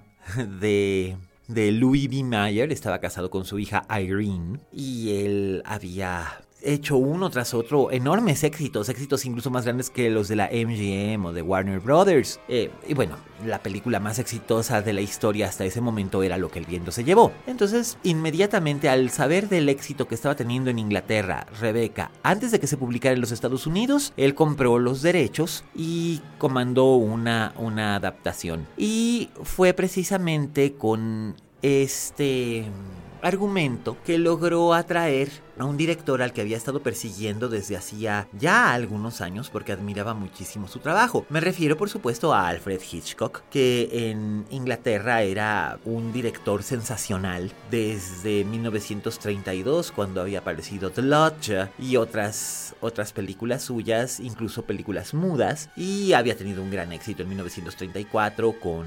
de 0.59 1.17
de 1.47 1.71
Louis 1.71 2.09
B. 2.09 2.23
Mayer, 2.23 2.71
estaba 2.71 2.99
casado 2.99 3.29
con 3.29 3.45
su 3.45 3.59
hija 3.59 3.85
Irene 3.89 4.59
y 4.71 5.23
él 5.23 5.61
había 5.65 6.41
hecho 6.65 6.97
uno 6.97 7.29
tras 7.29 7.53
otro 7.53 7.91
enormes 7.91 8.43
éxitos, 8.43 8.89
éxitos 8.89 9.25
incluso 9.25 9.49
más 9.49 9.65
grandes 9.65 9.89
que 9.89 10.09
los 10.09 10.27
de 10.27 10.35
la 10.35 10.49
MGM 10.51 11.25
o 11.25 11.33
de 11.33 11.41
Warner 11.41 11.79
Brothers. 11.79 12.39
Eh, 12.47 12.71
y 12.87 12.93
bueno, 12.93 13.17
la 13.45 13.59
película 13.59 13.99
más 13.99 14.19
exitosa 14.19 14.81
de 14.81 14.93
la 14.93 15.01
historia 15.01 15.47
hasta 15.47 15.65
ese 15.65 15.81
momento 15.81 16.23
era 16.23 16.37
Lo 16.37 16.49
que 16.49 16.59
el 16.59 16.65
viento 16.65 16.91
se 16.91 17.03
llevó. 17.03 17.31
Entonces, 17.47 17.97
inmediatamente 18.03 18.89
al 18.89 19.09
saber 19.09 19.49
del 19.49 19.69
éxito 19.69 20.07
que 20.07 20.15
estaba 20.15 20.35
teniendo 20.35 20.69
en 20.69 20.79
Inglaterra, 20.79 21.45
Rebecca, 21.59 22.11
antes 22.23 22.51
de 22.51 22.59
que 22.59 22.67
se 22.67 22.77
publicara 22.77 23.15
en 23.15 23.21
los 23.21 23.31
Estados 23.31 23.67
Unidos, 23.67 24.13
él 24.17 24.35
compró 24.35 24.79
los 24.79 25.01
derechos 25.01 25.63
y 25.75 26.21
comandó 26.37 26.95
una, 26.95 27.53
una 27.57 27.95
adaptación. 27.95 28.67
Y 28.77 29.29
fue 29.43 29.73
precisamente 29.73 30.73
con 30.73 31.35
este 31.61 32.65
argumento 33.25 33.97
que 34.05 34.17
logró 34.17 34.73
atraer 34.73 35.29
a 35.57 35.65
un 35.65 35.77
director 35.77 36.21
al 36.21 36.31
que 36.31 36.41
había 36.41 36.57
estado 36.57 36.81
persiguiendo 36.81 37.49
desde 37.49 37.75
hacía 37.75 38.27
ya 38.37 38.73
algunos 38.73 39.21
años 39.21 39.49
porque 39.49 39.71
admiraba 39.71 40.13
muchísimo 40.13 40.67
su 40.67 40.79
trabajo. 40.79 41.25
Me 41.29 41.39
refiero 41.39 41.77
por 41.77 41.89
supuesto 41.89 42.33
a 42.33 42.47
Alfred 42.47 42.79
Hitchcock, 42.79 43.41
que 43.49 44.09
en 44.09 44.45
Inglaterra 44.51 45.23
era 45.23 45.79
un 45.85 46.13
director 46.13 46.61
sensacional 46.61 47.51
desde 47.71 48.43
1932 48.43 49.91
cuando 49.91 50.21
había 50.21 50.39
aparecido 50.39 50.91
The 50.91 51.01
Lodge 51.01 51.69
y 51.79 51.95
otras, 51.95 52.75
otras 52.81 53.11
películas 53.11 53.63
suyas, 53.63 54.19
incluso 54.19 54.65
películas 54.65 55.13
mudas, 55.13 55.69
y 55.75 56.13
había 56.13 56.37
tenido 56.37 56.61
un 56.61 56.69
gran 56.69 56.91
éxito 56.91 57.23
en 57.23 57.29
1934 57.29 58.59
con 58.59 58.85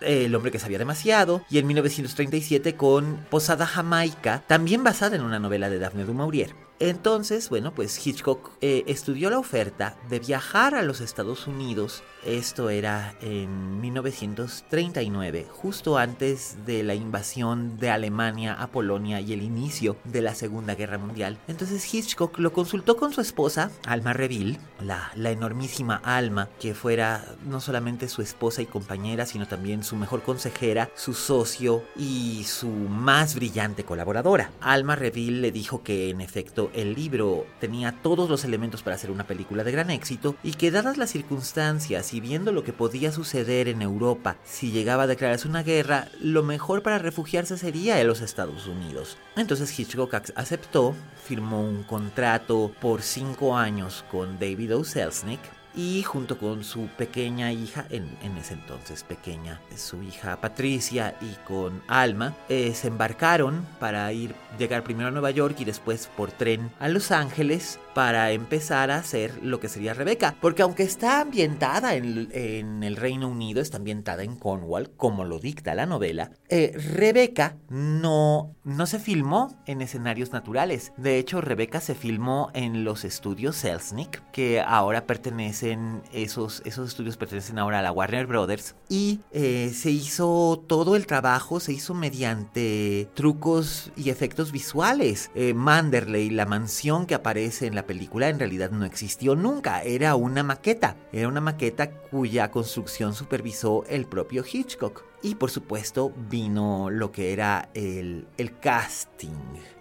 el 0.00 0.34
hombre 0.34 0.50
que 0.50 0.58
sabía 0.58 0.78
demasiado, 0.78 1.42
y 1.50 1.58
en 1.58 1.66
1937 1.66 2.76
con 2.76 3.26
Posada 3.30 3.66
Jamaica, 3.66 4.44
también 4.46 4.84
basada 4.84 5.16
en 5.16 5.22
una 5.22 5.38
novela 5.38 5.70
de 5.70 5.78
Daphne 5.78 6.04
du 6.04 6.14
Maurier. 6.14 6.54
Entonces, 6.80 7.48
bueno, 7.48 7.74
pues 7.74 8.06
Hitchcock 8.06 8.52
eh, 8.60 8.84
estudió 8.86 9.30
la 9.30 9.38
oferta 9.38 9.96
de 10.08 10.20
viajar 10.20 10.74
a 10.74 10.82
los 10.82 11.00
Estados 11.00 11.46
Unidos. 11.48 12.02
Esto 12.28 12.68
era 12.68 13.14
en 13.22 13.80
1939, 13.80 15.46
justo 15.50 15.96
antes 15.96 16.58
de 16.66 16.82
la 16.82 16.94
invasión 16.94 17.78
de 17.78 17.88
Alemania 17.88 18.52
a 18.52 18.66
Polonia 18.66 19.18
y 19.22 19.32
el 19.32 19.42
inicio 19.42 19.96
de 20.04 20.20
la 20.20 20.34
Segunda 20.34 20.74
Guerra 20.74 20.98
Mundial. 20.98 21.38
Entonces 21.48 21.94
Hitchcock 21.94 22.38
lo 22.38 22.52
consultó 22.52 22.98
con 22.98 23.14
su 23.14 23.22
esposa, 23.22 23.70
Alma 23.86 24.12
Reville, 24.12 24.60
la, 24.84 25.10
la 25.14 25.30
enormísima 25.30 26.02
Alma, 26.04 26.50
que 26.60 26.74
fuera 26.74 27.24
no 27.46 27.62
solamente 27.62 28.10
su 28.10 28.20
esposa 28.20 28.60
y 28.60 28.66
compañera, 28.66 29.24
sino 29.24 29.48
también 29.48 29.82
su 29.82 29.96
mejor 29.96 30.22
consejera, 30.22 30.90
su 30.96 31.14
socio 31.14 31.82
y 31.96 32.44
su 32.44 32.68
más 32.68 33.36
brillante 33.36 33.84
colaboradora. 33.84 34.50
Alma 34.60 34.96
Reville 34.96 35.40
le 35.40 35.50
dijo 35.50 35.82
que 35.82 36.10
en 36.10 36.20
efecto 36.20 36.70
el 36.74 36.92
libro 36.94 37.46
tenía 37.58 37.92
todos 38.02 38.28
los 38.28 38.44
elementos 38.44 38.82
para 38.82 38.96
hacer 38.96 39.10
una 39.10 39.26
película 39.26 39.64
de 39.64 39.72
gran 39.72 39.88
éxito 39.88 40.36
y 40.42 40.52
que 40.52 40.70
dadas 40.70 40.98
las 40.98 41.08
circunstancias 41.08 42.12
y 42.12 42.17
viendo 42.20 42.52
lo 42.52 42.64
que 42.64 42.72
podía 42.72 43.12
suceder 43.12 43.68
en 43.68 43.82
Europa 43.82 44.36
si 44.44 44.70
llegaba 44.70 45.04
a 45.04 45.06
declararse 45.06 45.48
una 45.48 45.62
guerra, 45.62 46.08
lo 46.20 46.42
mejor 46.42 46.82
para 46.82 46.98
refugiarse 46.98 47.58
sería 47.58 48.00
en 48.00 48.06
los 48.06 48.20
Estados 48.20 48.66
Unidos. 48.66 49.18
Entonces 49.36 49.78
Hitchcock 49.78 50.14
aceptó, 50.34 50.94
firmó 51.24 51.62
un 51.62 51.82
contrato 51.82 52.72
por 52.80 53.02
cinco 53.02 53.56
años 53.56 54.04
con 54.10 54.38
David 54.38 54.76
O. 54.76 54.84
Selznick 54.84 55.40
y 55.78 56.02
junto 56.02 56.38
con 56.38 56.64
su 56.64 56.88
pequeña 56.88 57.52
hija, 57.52 57.86
en, 57.90 58.08
ese 58.36 58.54
entonces 58.54 59.04
pequeña, 59.04 59.60
su 59.76 60.02
hija 60.02 60.40
Patricia 60.40 61.16
y 61.20 61.34
con 61.46 61.82
Alma, 61.86 62.34
eh, 62.48 62.74
se 62.74 62.88
embarcaron 62.88 63.64
para 63.78 64.12
ir, 64.12 64.34
llegar 64.58 64.82
primero 64.82 65.08
a 65.08 65.12
Nueva 65.12 65.30
York 65.30 65.54
y 65.60 65.64
después 65.64 66.10
por 66.16 66.32
tren 66.32 66.72
a 66.80 66.88
Los 66.88 67.12
Ángeles 67.12 67.78
para 67.98 68.30
empezar 68.30 68.92
a 68.92 68.98
hacer 68.98 69.42
lo 69.42 69.58
que 69.58 69.68
sería 69.68 69.92
Rebeca. 69.92 70.36
Porque 70.40 70.62
aunque 70.62 70.84
está 70.84 71.20
ambientada 71.20 71.96
en, 71.96 72.84
el 72.84 72.94
Reino 72.94 73.26
Unido, 73.26 73.60
está 73.60 73.78
ambientada 73.78 74.22
en 74.22 74.36
Cornwall, 74.36 74.92
como 74.96 75.24
lo 75.24 75.40
dicta 75.40 75.74
la 75.74 75.84
novela, 75.84 76.30
eh, 76.48 76.70
Rebeca 76.76 77.56
no, 77.68 78.54
no 78.62 78.86
se 78.86 79.00
filmó 79.00 79.60
en 79.66 79.80
escenarios 79.80 80.30
naturales. 80.30 80.92
De 80.96 81.18
hecho, 81.18 81.40
Rebeca 81.40 81.80
se 81.80 81.96
filmó 81.96 82.52
en 82.54 82.84
los 82.84 83.04
estudios 83.04 83.56
Selznick, 83.56 84.22
que 84.30 84.60
ahora 84.60 85.04
pertenecen, 85.04 86.04
esos, 86.12 86.62
esos 86.64 86.90
estudios 86.90 87.16
pertenecen 87.16 87.58
ahora 87.58 87.80
a 87.80 87.82
la 87.82 87.90
Warner 87.90 88.28
Brothers. 88.28 88.76
Y 88.88 89.22
eh, 89.32 89.72
se 89.74 89.90
hizo 89.90 90.62
todo 90.68 90.94
el 90.94 91.08
trabajo, 91.08 91.58
se 91.58 91.72
hizo 91.72 91.94
mediante 91.94 93.08
trucos 93.14 93.90
y 93.96 94.10
efectos 94.10 94.52
visuales. 94.52 95.32
Eh, 95.34 95.52
Manderley, 95.52 96.30
la 96.30 96.46
mansión 96.46 97.06
que 97.06 97.16
aparece 97.16 97.66
en 97.66 97.74
la 97.74 97.87
película 97.88 98.28
en 98.28 98.38
realidad 98.38 98.70
no 98.70 98.84
existió 98.84 99.34
nunca, 99.34 99.82
era 99.82 100.14
una 100.14 100.42
maqueta, 100.44 100.96
era 101.10 101.26
una 101.26 101.40
maqueta 101.40 101.90
cuya 101.90 102.50
construcción 102.50 103.14
supervisó 103.14 103.84
el 103.88 104.06
propio 104.06 104.44
Hitchcock. 104.44 105.04
Y 105.20 105.34
por 105.34 105.50
supuesto 105.50 106.12
vino 106.30 106.90
lo 106.90 107.10
que 107.10 107.32
era 107.32 107.70
el, 107.74 108.28
el, 108.36 108.56
casting. 108.60 109.32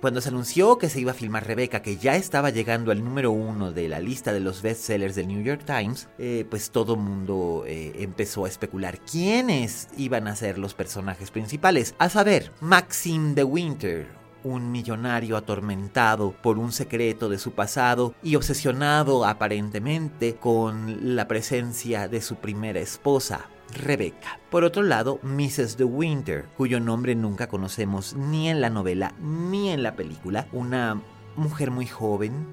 Cuando 0.02 0.20
se 0.20 0.30
anunció 0.30 0.80
que 0.80 0.90
se 0.90 1.00
iba 1.00 1.12
a 1.12 1.14
filmar 1.14 1.46
Rebecca, 1.46 1.84
que 1.84 1.98
ya 1.98 2.16
estaba 2.16 2.50
llegando 2.50 2.92
al 2.92 3.04
número 3.04 3.32
uno 3.32 3.72
de 3.72 3.88
la 3.88 4.00
lista 4.00 4.34
de 4.34 4.40
los 4.40 4.64
bestsellers 4.64 5.14
del 5.14 5.28
New 5.28 5.44
York 5.44 5.64
Times, 5.64 6.10
eh, 6.18 6.44
pues 6.50 6.72
todo 6.72 6.96
mundo 6.96 7.66
eh, 7.68 7.94
empezó 8.00 8.46
a 8.46 8.50
especular 8.50 9.00
quiénes 9.02 9.90
iban 9.96 10.28
a 10.28 10.36
ser 10.36 10.58
los 10.58 10.74
personajes 10.74 11.30
principales. 11.30 11.94
A 12.00 12.10
saber, 12.10 12.52
Maxine 12.60 13.36
de 13.36 13.44
Winter, 13.44 14.08
un 14.48 14.72
millonario 14.72 15.38
atormentado 15.38 16.32
por 16.42 16.58
un 16.58 16.72
secreto 16.72 17.30
de 17.30 17.38
su 17.38 17.52
pasado 17.52 18.16
y 18.24 18.36
obsesionado 18.36 19.26
aparentemente 19.26 20.36
con 20.36 21.16
la 21.16 21.28
presencia 21.28 22.08
de 22.08 22.22
su 22.22 22.36
primera 22.38 22.80
esposa, 22.80 23.50
Rebecca. 23.74 24.40
Por 24.50 24.64
otro 24.64 24.84
lado, 24.84 25.20
Mrs. 25.24 25.78
De 25.78 25.84
Winter, 25.84 26.46
cuyo 26.56 26.80
nombre 26.80 27.16
nunca 27.16 27.48
conocemos 27.48 28.16
ni 28.16 28.50
en 28.50 28.62
la 28.62 28.70
novela 28.70 29.14
ni 29.22 29.70
en 29.70 29.84
la 29.84 29.96
película, 29.96 30.48
una 30.52 31.02
mujer 31.36 31.72
muy 31.72 31.86
joven, 31.86 32.48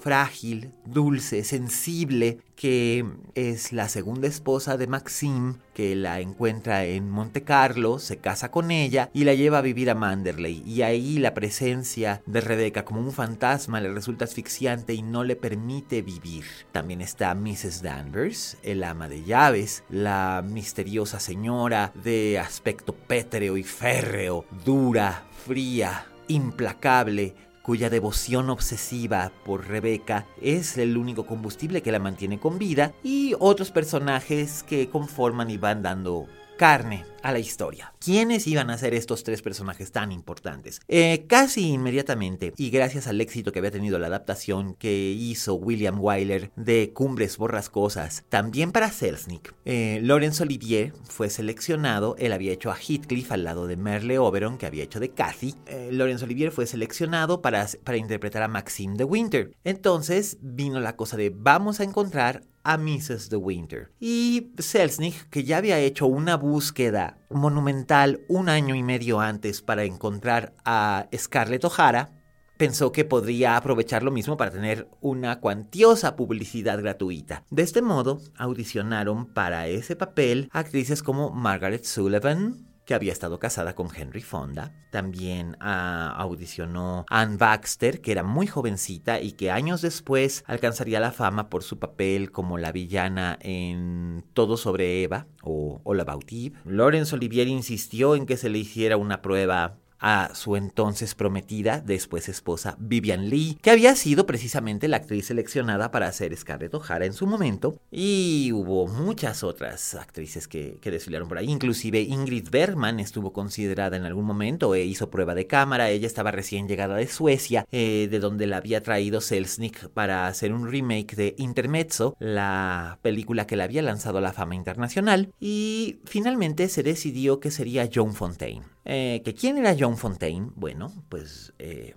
frágil, 0.00 0.72
dulce, 0.84 1.44
sensible, 1.44 2.38
que 2.56 3.04
es 3.34 3.72
la 3.72 3.88
segunda 3.88 4.28
esposa 4.28 4.76
de 4.76 4.86
Maxime, 4.86 5.54
que 5.74 5.94
la 5.96 6.20
encuentra 6.20 6.84
en 6.84 7.08
Monte 7.08 7.42
Carlo, 7.42 7.98
se 7.98 8.18
casa 8.18 8.50
con 8.50 8.70
ella 8.70 9.10
y 9.14 9.24
la 9.24 9.34
lleva 9.34 9.58
a 9.58 9.62
vivir 9.62 9.88
a 9.90 9.94
Manderley. 9.94 10.62
Y 10.66 10.82
ahí 10.82 11.18
la 11.18 11.32
presencia 11.32 12.22
de 12.26 12.40
Rebecca 12.40 12.84
como 12.84 13.00
un 13.00 13.12
fantasma 13.12 13.80
le 13.80 13.92
resulta 13.92 14.24
asfixiante 14.24 14.92
y 14.92 15.02
no 15.02 15.24
le 15.24 15.36
permite 15.36 16.02
vivir. 16.02 16.44
También 16.72 17.00
está 17.00 17.34
Mrs. 17.34 17.82
Danvers, 17.82 18.58
el 18.62 18.84
ama 18.84 19.08
de 19.08 19.24
llaves, 19.24 19.84
la 19.88 20.44
misteriosa 20.46 21.20
señora 21.20 21.92
de 22.02 22.38
aspecto 22.38 22.94
pétreo 22.94 23.56
y 23.56 23.62
férreo, 23.62 24.44
dura, 24.64 25.24
fría, 25.46 26.06
implacable, 26.28 27.34
cuya 27.62 27.90
devoción 27.90 28.50
obsesiva 28.50 29.32
por 29.44 29.68
Rebeca 29.68 30.26
es 30.40 30.78
el 30.78 30.96
único 30.96 31.26
combustible 31.26 31.82
que 31.82 31.92
la 31.92 31.98
mantiene 31.98 32.38
con 32.38 32.58
vida, 32.58 32.92
y 33.02 33.34
otros 33.38 33.70
personajes 33.70 34.62
que 34.62 34.88
conforman 34.88 35.50
y 35.50 35.56
van 35.56 35.82
dando 35.82 36.26
carne 36.60 37.06
a 37.22 37.32
la 37.32 37.38
historia. 37.38 37.94
¿Quiénes 37.98 38.46
iban 38.46 38.68
a 38.68 38.76
ser 38.76 38.92
estos 38.92 39.24
tres 39.24 39.40
personajes 39.40 39.92
tan 39.92 40.12
importantes? 40.12 40.82
Eh, 40.88 41.24
casi 41.26 41.70
inmediatamente, 41.70 42.52
y 42.58 42.68
gracias 42.68 43.06
al 43.06 43.18
éxito 43.22 43.50
que 43.50 43.60
había 43.60 43.70
tenido 43.70 43.98
la 43.98 44.08
adaptación 44.08 44.74
que 44.74 45.10
hizo 45.10 45.54
William 45.54 45.98
Wyler 45.98 46.50
de 46.56 46.92
Cumbres 46.92 47.38
Borrascosas, 47.38 48.24
también 48.28 48.72
para 48.72 48.90
Selznick, 48.90 49.54
eh, 49.64 50.00
Laurence 50.02 50.42
Olivier 50.42 50.92
fue 51.04 51.30
seleccionado, 51.30 52.14
él 52.18 52.30
había 52.30 52.52
hecho 52.52 52.70
a 52.70 52.76
Heathcliff 52.76 53.32
al 53.32 53.44
lado 53.44 53.66
de 53.66 53.78
Merle 53.78 54.18
Oberon, 54.18 54.58
que 54.58 54.66
había 54.66 54.84
hecho 54.84 55.00
de 55.00 55.14
Cathy, 55.14 55.54
eh, 55.64 55.88
Laurence 55.90 56.26
Olivier 56.26 56.50
fue 56.50 56.66
seleccionado 56.66 57.40
para, 57.40 57.66
para 57.84 57.96
interpretar 57.96 58.42
a 58.42 58.48
Maxime 58.48 58.98
de 58.98 59.04
Winter. 59.04 59.56
Entonces 59.64 60.36
vino 60.42 60.78
la 60.78 60.94
cosa 60.94 61.16
de 61.16 61.32
vamos 61.34 61.80
a 61.80 61.84
encontrar 61.84 62.42
a 62.62 62.76
Mrs. 62.76 63.30
de 63.30 63.36
Winter. 63.36 63.92
Y 63.98 64.52
Selznick, 64.58 65.28
que 65.30 65.44
ya 65.44 65.58
había 65.58 65.78
hecho 65.78 66.06
una 66.06 66.36
búsqueda 66.36 67.18
monumental 67.30 68.20
un 68.28 68.48
año 68.48 68.74
y 68.74 68.82
medio 68.82 69.20
antes 69.20 69.62
para 69.62 69.84
encontrar 69.84 70.54
a 70.64 71.08
Scarlett 71.14 71.64
O'Hara, 71.64 72.12
pensó 72.60 72.92
que 72.92 73.06
podría 73.06 73.56
aprovechar 73.56 74.02
lo 74.02 74.10
mismo 74.10 74.36
para 74.36 74.50
tener 74.50 74.86
una 75.00 75.40
cuantiosa 75.40 76.14
publicidad 76.14 76.78
gratuita. 76.78 77.42
De 77.48 77.62
este 77.62 77.80
modo, 77.80 78.20
audicionaron 78.36 79.32
para 79.32 79.66
ese 79.66 79.96
papel 79.96 80.50
actrices 80.52 81.02
como 81.02 81.30
Margaret 81.30 81.84
Sullivan, 81.84 82.69
que 82.90 82.94
había 82.96 83.12
estado 83.12 83.38
casada 83.38 83.76
con 83.76 83.88
Henry 83.94 84.20
Fonda. 84.20 84.72
También 84.90 85.56
ah, 85.60 86.12
audicionó 86.18 87.06
Anne 87.08 87.36
Baxter, 87.36 88.00
que 88.00 88.10
era 88.10 88.24
muy 88.24 88.48
jovencita 88.48 89.20
y 89.20 89.30
que 89.30 89.52
años 89.52 89.80
después 89.80 90.42
alcanzaría 90.48 90.98
la 90.98 91.12
fama 91.12 91.50
por 91.50 91.62
su 91.62 91.78
papel 91.78 92.32
como 92.32 92.58
la 92.58 92.72
villana 92.72 93.38
en 93.42 94.24
Todo 94.34 94.56
sobre 94.56 95.04
Eva 95.04 95.28
o 95.40 95.80
All 95.84 96.00
About 96.00 96.24
Eve. 96.32 96.56
Laurence 96.64 97.14
Olivier 97.14 97.46
insistió 97.46 98.16
en 98.16 98.26
que 98.26 98.36
se 98.36 98.48
le 98.48 98.58
hiciera 98.58 98.96
una 98.96 99.22
prueba 99.22 99.76
a 100.00 100.34
su 100.34 100.56
entonces 100.56 101.14
prometida, 101.14 101.80
después 101.80 102.28
esposa 102.28 102.76
Vivian 102.78 103.28
Lee, 103.28 103.58
que 103.62 103.70
había 103.70 103.94
sido 103.94 104.26
precisamente 104.26 104.88
la 104.88 104.96
actriz 104.96 105.26
seleccionada 105.26 105.90
para 105.90 106.08
hacer 106.08 106.36
Scarlett 106.36 106.74
O'Hara 106.74 107.04
en 107.04 107.12
su 107.12 107.26
momento, 107.26 107.76
y 107.90 108.50
hubo 108.52 108.86
muchas 108.86 109.44
otras 109.44 109.94
actrices 109.94 110.48
que, 110.48 110.78
desfilaron 110.90 111.28
por 111.28 111.38
ahí, 111.38 111.48
inclusive 111.48 112.00
Ingrid 112.00 112.48
Bergman 112.50 112.98
estuvo 112.98 113.32
considerada 113.32 113.96
en 113.96 114.04
algún 114.04 114.24
momento, 114.24 114.74
e 114.74 114.84
hizo 114.84 115.10
prueba 115.10 115.34
de 115.34 115.46
cámara, 115.46 115.90
ella 115.90 116.06
estaba 116.06 116.32
recién 116.32 116.66
llegada 116.66 116.96
de 116.96 117.06
Suecia, 117.06 117.66
eh, 117.70 118.08
de 118.10 118.18
donde 118.18 118.48
la 118.48 118.56
había 118.56 118.82
traído 118.82 119.20
Selznick 119.20 119.88
para 119.90 120.26
hacer 120.26 120.52
un 120.52 120.68
remake 120.68 121.14
de 121.14 121.34
Intermezzo, 121.38 122.16
la 122.18 122.98
película 123.02 123.46
que 123.46 123.56
la 123.56 123.64
había 123.64 123.82
lanzado 123.82 124.18
a 124.18 124.22
la 124.22 124.32
fama 124.32 124.56
internacional, 124.56 125.32
y 125.38 126.00
finalmente 126.04 126.68
se 126.68 126.82
decidió 126.82 127.38
que 127.38 127.50
sería 127.50 127.88
Joan 127.92 128.14
Fontaine. 128.14 128.64
Eh, 128.84 129.22
¿que 129.24 129.34
¿Quién 129.34 129.58
era 129.58 129.76
Joan 129.78 129.96
Fontaine? 129.96 130.50
Bueno, 130.54 130.92
pues 131.08 131.52
eh, 131.58 131.94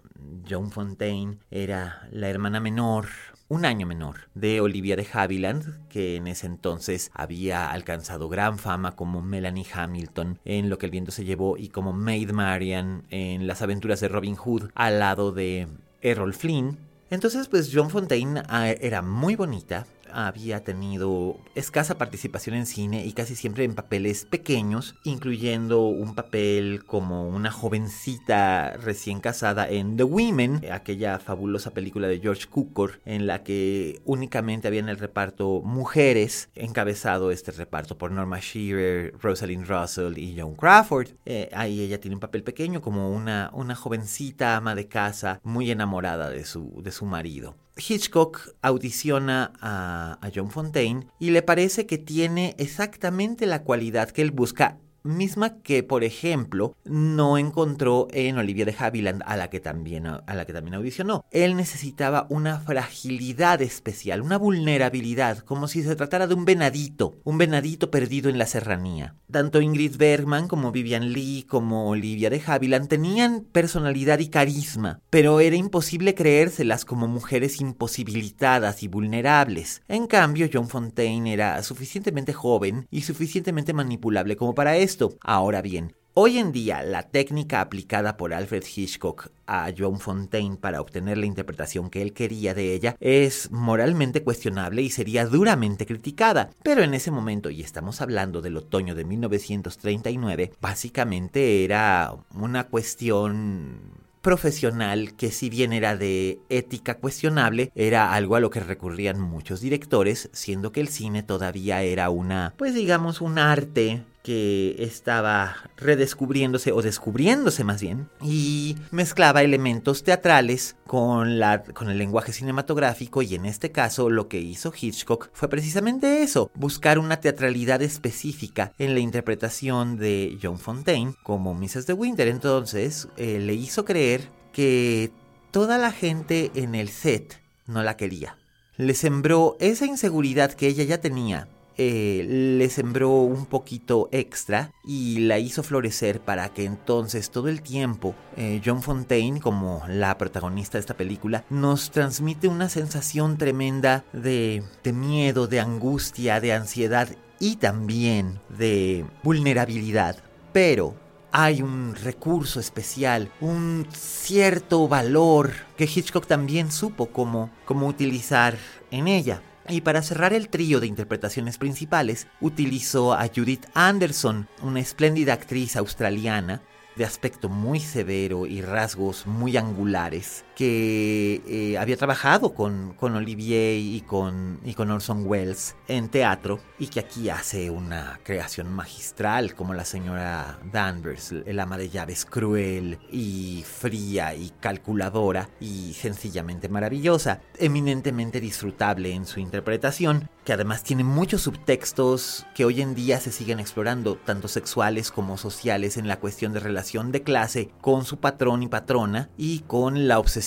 Joan 0.49 0.71
Fontaine 0.71 1.37
era 1.49 2.07
la 2.11 2.29
hermana 2.29 2.59
menor 2.59 3.07
un 3.47 3.65
año 3.65 3.85
menor 3.85 4.29
de 4.33 4.61
Olivia 4.61 4.95
de 4.95 5.07
Havilland, 5.11 5.87
que 5.87 6.15
en 6.15 6.27
ese 6.27 6.47
entonces 6.47 7.11
había 7.13 7.69
alcanzado 7.69 8.27
gran 8.27 8.57
fama 8.57 8.95
como 8.95 9.21
Melanie 9.21 9.65
Hamilton 9.71 10.39
en 10.43 10.69
Lo 10.69 10.77
que 10.77 10.87
el 10.87 10.91
viento 10.91 11.11
se 11.11 11.25
llevó 11.25 11.57
y 11.57 11.69
como 11.69 11.93
Maid 11.93 12.31
Marian 12.31 13.03
en 13.09 13.45
Las 13.45 13.61
aventuras 13.61 13.99
de 13.99 14.07
Robin 14.07 14.35
Hood 14.35 14.71
al 14.73 14.99
lado 14.99 15.31
de 15.31 15.67
Errol 16.01 16.33
Flynn. 16.33 16.79
Entonces, 17.09 17.47
pues 17.47 17.69
Joan 17.71 17.91
Fontaine 17.91 18.41
ah, 18.49 18.69
era 18.69 19.03
muy 19.03 19.35
bonita, 19.35 19.85
había 20.13 20.63
tenido 20.63 21.38
escasa 21.55 21.98
participación 21.98 22.55
en 22.55 22.65
cine 22.65 23.05
y 23.05 23.13
casi 23.13 23.36
siempre 23.36 23.63
en 23.63 23.75
papeles 23.75 24.25
pequeños, 24.25 24.96
incluyendo 25.03 25.86
un 25.88 26.15
papel 26.15 26.84
como 26.86 27.27
una 27.27 27.51
jovencita 27.51 28.77
recién 28.77 29.20
casada 29.20 29.67
en 29.70 29.98
The 29.98 30.03
Women, 30.03 30.65
aquella 30.72 31.20
fabulosa 31.20 31.72
película 31.72 32.07
de 32.07 32.20
George 32.20 32.48
Cukor, 32.48 33.01
en 33.05 33.27
la 33.27 33.44
que 33.44 34.01
únicamente 34.05 34.68
había 34.68 34.79
en 34.79 34.90
el 34.90 34.98
reparto 34.98 35.61
mujeres, 35.64 36.50
encabezado 36.55 37.31
este 37.31 37.51
reparto 37.51 37.98
por 37.98 38.11
Norma 38.11 38.40
Shearer, 38.40 39.14
Rosalind 39.20 39.68
Russell 39.68 40.18
y 40.18 40.40
Joan 40.40 40.55
Crawford. 40.55 41.09
Eh, 41.25 41.50
ahí 41.53 41.81
ella 41.81 42.00
tiene 42.00 42.16
un 42.16 42.22
papel 42.22 42.44
pequeño 42.44 42.81
como 42.81 43.09
una, 43.09 43.50
una 43.53 43.75
jovencita 43.75 44.55
ama 44.55 44.75
de 44.75 44.87
casa 44.87 45.40
muy 45.44 45.72
enamorada 45.72 46.29
de 46.29 46.46
su, 46.46 46.81
de 46.83 46.92
su 46.92 47.05
marido. 47.05 47.55
Hitchcock 47.77 48.55
audiciona 48.62 49.53
a, 49.59 50.18
John 50.33 50.51
Fontaine 50.51 51.07
y 51.20 51.31
le 51.31 51.42
parece 51.42 51.86
que 51.86 51.98
tiene 51.98 52.55
exactamente 52.57 53.46
la 53.46 53.64
cualidad 53.64 54.12
que 54.12 54.22
él 54.22 54.31
busca 54.31 54.77
misma 55.03 55.61
que, 55.61 55.83
por 55.83 56.03
ejemplo, 56.03 56.75
no 56.85 57.37
encontró 57.37 58.07
en 58.11 58.37
Olivia 58.37 58.66
de 58.66 58.75
Havilland, 58.77 59.22
a 59.25 59.35
la 59.37 59.50
que 59.50 59.59
también, 59.59 60.07
a 60.07 60.24
la 60.27 60.46
que 60.46 60.53
también 60.53 60.75
audicionó. 60.75 61.25
Él 61.31 61.55
necesitaba 61.55 62.25
una 62.29 62.59
fragilidad 62.59 63.61
especial, 63.61 64.22
una 64.22 64.37
vulnerabilidad, 64.37 65.39
como 65.39 65.68
si 65.68 65.83
se 65.83 65.96
tratara 65.96 66.27
de 66.27 66.33
un 66.33 66.46
venadito, 66.46 67.16
un 67.24 67.37
venadito 67.37 67.92
perdido 67.92 68.29
en 68.29 68.37
la 68.37 68.46
serranía. 68.46 69.16
Tanto 69.29 69.61
Ingrid 69.61 69.98
Bergman 69.98 70.48
como 70.48 70.72
Vivian 70.72 71.11
Lee 71.11 71.46
como 71.48 71.89
Olivia 71.89 72.29
de 72.29 72.42
Havilland 72.46 72.87
tenían 72.87 73.42
personalidad 73.51 74.20
y 74.20 74.29
carisma, 74.29 75.01
pero 75.09 75.39
era 75.39 75.55
imposible 75.55 76.16
creérselas 76.16 76.85
como 76.85 77.07
mujeres 77.07 77.59
imposibilitadas 77.59 78.83
y 78.83 78.87
vulnerables. 78.87 79.81
En 79.87 80.07
cambio, 80.07 80.48
John 80.51 80.70
Fontaine 80.70 81.33
era 81.33 81.61
suficientemente 81.63 82.33
joven 82.33 82.87
y 82.89 83.01
suficientemente 83.01 83.74
manipulable 83.74 84.35
como 84.35 84.55
para 84.55 84.77
eso 84.77 84.93
Ahora 85.22 85.62
bien, 85.62 85.96
Hoy 86.16 86.38
en 86.38 86.51
día, 86.51 86.84
la 86.84 87.10
técnica 87.10 87.60
aplicada 87.60 88.18
por 88.18 88.36
Alfred 88.36 88.64
Hitchcock 88.64 89.32
a 89.48 89.72
Joan 89.75 90.00
Fontaine 90.00 90.58
para 90.58 90.79
obtener 90.79 91.18
la 91.18 91.25
interpretación 91.25 91.90
que 91.90 92.03
él 92.03 92.14
quería 92.14 92.53
de 92.53 92.75
ella 92.75 92.96
es 93.00 93.50
moralmente 93.50 94.22
cuestionable 94.22 94.84
y 94.84 94.92
sería 94.92 95.25
duramente 95.25 95.88
criticada. 95.88 96.51
Pero 96.62 96.84
en 96.84 96.94
ese 96.94 97.10
momento, 97.10 97.50
y 97.50 97.62
estamos 97.62 98.00
hablando 98.00 98.44
del 98.44 98.58
otoño 98.58 98.94
de 98.94 99.06
1939, 99.06 100.51
básicamente 100.62 101.64
era 101.64 102.14
una 102.36 102.66
cuestión 102.66 103.79
profesional 104.22 105.16
que 105.16 105.32
si 105.32 105.50
bien 105.50 105.74
era 105.74 105.98
de 105.98 106.40
ética 106.50 107.00
cuestionable, 107.00 107.72
era 107.74 108.14
algo 108.14 108.36
a 108.36 108.40
lo 108.40 108.51
que 108.51 108.60
recurrían 108.60 109.20
muchos 109.20 109.62
directores, 109.62 110.29
siendo 110.32 110.72
que 110.72 110.82
el 110.82 110.90
cine 110.90 111.24
todavía 111.24 111.82
era 111.82 112.12
una, 112.12 112.53
pues 112.56 112.75
digamos, 112.75 113.20
un 113.20 113.40
arte 113.40 114.03
que 114.24 114.77
estaba 114.79 115.57
redescubriéndose 115.75 116.72
o 116.72 116.81
descubriéndose 116.81 117.64
más 117.66 117.81
bien 117.81 118.09
y 118.22 118.77
mezclaba 118.90 119.44
elementos 119.44 120.03
teatrales 120.03 120.77
con, 120.88 121.40
la, 121.40 121.62
con 121.64 121.90
el 121.90 121.98
lenguaje 121.98 122.31
cinematográfico 122.31 123.22
y 123.22 123.36
en 123.36 123.46
este 123.46 123.72
caso 123.72 124.09
lo 124.09 124.29
que 124.29 124.40
hizo 124.40 124.74
Hitchcock 124.74 125.29
fue 125.33 125.50
precisamente 125.50 126.24
eso, 126.24 126.50
buscar 126.55 127.00
una 127.00 127.18
teatralidad 127.18 127.81
específica 127.81 128.72
en 128.79 128.94
la 128.94 129.01
interpretación 129.01 129.98
de 129.98 130.38
John 130.42 130.57
Fontaine 130.57 131.16
como 131.24 131.53
Mrs. 131.53 131.86
de 131.86 131.94
Winter. 131.94 132.27
Entonces 132.29 133.09
eh, 133.18 133.40
le 133.40 133.53
hizo 133.53 133.83
creer 133.83 134.29
que 134.53 135.12
toda 135.51 135.77
la 135.77 135.92
gente 135.92 136.51
en 136.55 136.75
el 136.75 136.88
set 136.90 137.42
no 137.68 137.83
la 137.83 137.98
quería. 137.98 138.38
Le 138.77 138.94
sembró 138.94 139.57
esa 139.59 139.86
inseguridad 139.86 140.53
que 140.53 140.68
ella 140.68 140.83
ya 140.83 141.00
tenía 141.00 141.48
eh, 141.77 142.25
le 142.57 142.70
sembró 142.70 143.09
un 143.09 143.46
poquito 143.46 144.09
extra 144.12 144.72
y 144.83 145.20
la 145.20 145.40
hizo 145.40 145.64
florecer 145.64 146.20
para 146.20 146.50
que 146.50 146.66
entonces 146.66 147.29
todo 147.29 147.48
el 147.48 147.62
tiempo 147.62 148.16
eh, 148.38 148.62
John 148.64 148.81
Fontaine, 148.81 149.40
como 149.40 149.83
la 149.88 150.18
protagonista 150.18 150.77
de 150.77 150.81
esta 150.81 150.98
película, 150.98 151.46
nos 151.50 151.92
transmite 151.92 152.48
una 152.48 152.70
sensación 152.70 153.38
tremenda 153.38 154.05
de, 154.14 154.64
de 154.83 154.94
miedo, 154.94 155.48
de 155.48 155.59
angustia, 155.59 156.40
de 156.40 156.53
ansiedad 156.53 157.09
y 157.40 157.57
también 157.57 158.40
de 158.50 159.05
vulnerabilidad. 159.24 160.18
Pero 160.51 160.96
hay 161.36 161.64
un 161.64 161.96
recurso 161.96 162.59
especial, 162.59 163.31
un 163.42 163.88
cierto 163.92 164.88
valor 164.88 165.51
que 165.75 165.86
Hitchcock 165.86 166.27
también 166.27 166.72
supo 166.72 167.07
cómo, 167.07 167.50
cómo 167.66 167.88
utilizar 167.88 168.55
en 168.92 169.07
ella. 169.07 169.42
Y 169.69 169.81
para 169.81 170.01
cerrar 170.01 170.33
el 170.33 170.49
trío 170.49 170.79
de 170.79 170.87
interpretaciones 170.87 171.57
principales, 171.57 172.27
utilizó 172.41 173.13
a 173.13 173.27
Judith 173.33 173.65
Anderson, 173.73 174.47
una 174.61 174.81
espléndida 174.81 175.33
actriz 175.33 175.75
australiana, 175.77 176.61
de 176.95 177.05
aspecto 177.05 177.49
muy 177.49 177.79
severo 177.79 178.45
y 178.45 178.61
rasgos 178.61 179.25
muy 179.25 179.57
angulares, 179.57 180.45
que 180.55 181.42
eh, 181.48 181.77
había 181.77 181.98
trabajado 181.98 182.53
con, 182.53 182.94
con 182.94 183.16
Olivier 183.16 183.77
y 183.77 184.01
con, 184.01 184.59
y 184.63 184.74
con 184.74 184.92
Orson 184.92 185.25
Welles 185.25 185.75
en 185.87 186.09
teatro 186.09 186.59
y 186.77 186.87
que 186.87 187.00
aquí 187.00 187.29
hace 187.29 187.70
una 187.70 188.20
creación 188.24 188.72
magistral 188.72 189.55
como 189.55 189.74
la 189.74 189.85
señora 189.85 190.59
Danvers, 190.72 191.31
el 191.31 191.59
ama 191.59 191.77
de 191.77 191.89
llaves 191.89 192.25
cruel 192.25 193.00
y 193.11 193.63
fría 193.66 194.35
y 194.35 194.51
calculadora 194.59 195.50
y 195.59 195.94
sencillamente 195.94 196.70
maravillosa, 196.70 197.42
eminentemente 197.57 198.39
disfrutable 198.39 199.13
en 199.13 199.25
su 199.25 199.39
interpretación, 199.39 200.29
que 200.44 200.53
además 200.53 200.83
tiene 200.83 201.03
muchos 201.03 201.42
subtextos 201.42 202.46
que 202.53 202.66
hoy 202.66 202.81
en 202.81 202.96
día 202.96 203.20
se 203.20 203.31
siguen 203.31 203.59
explorando, 203.59 204.18
tanto 204.18 204.48
sexuales 204.48 205.11
como 205.11 205.37
sociales, 205.37 205.98
en 205.98 206.07
la 206.07 206.20
cuestión 206.20 206.53
de 206.53 206.59
relación 206.59 207.11
de 207.11 207.24
clase 207.24 207.70
con 207.81 208.05
su 208.05 208.18
patrón 208.18 208.61
y 208.61 208.68
patrona 208.68 209.29
y 209.37 209.59
con 209.61 210.07
la 210.07 210.20
obsesión 210.20 210.43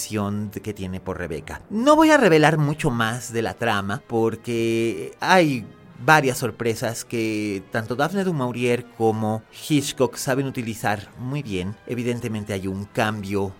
que 0.62 0.74
tiene 0.74 1.00
por 1.00 1.18
Rebeca. 1.18 1.62
No 1.70 1.96
voy 1.96 2.10
a 2.10 2.16
revelar 2.16 2.58
mucho 2.58 2.90
más 2.90 3.32
de 3.32 3.42
la 3.42 3.54
trama 3.54 4.02
porque 4.06 5.12
hay 5.20 5.66
varias 6.04 6.38
sorpresas 6.38 7.04
que 7.04 7.62
tanto 7.70 7.96
Daphne 7.96 8.24
du 8.24 8.32
Maurier 8.32 8.86
como 8.96 9.42
Hitchcock 9.68 10.16
saben 10.16 10.46
utilizar 10.46 11.08
muy 11.18 11.42
bien. 11.42 11.76
Evidentemente 11.86 12.52
hay 12.52 12.66
un 12.66 12.84
cambio 12.84 13.54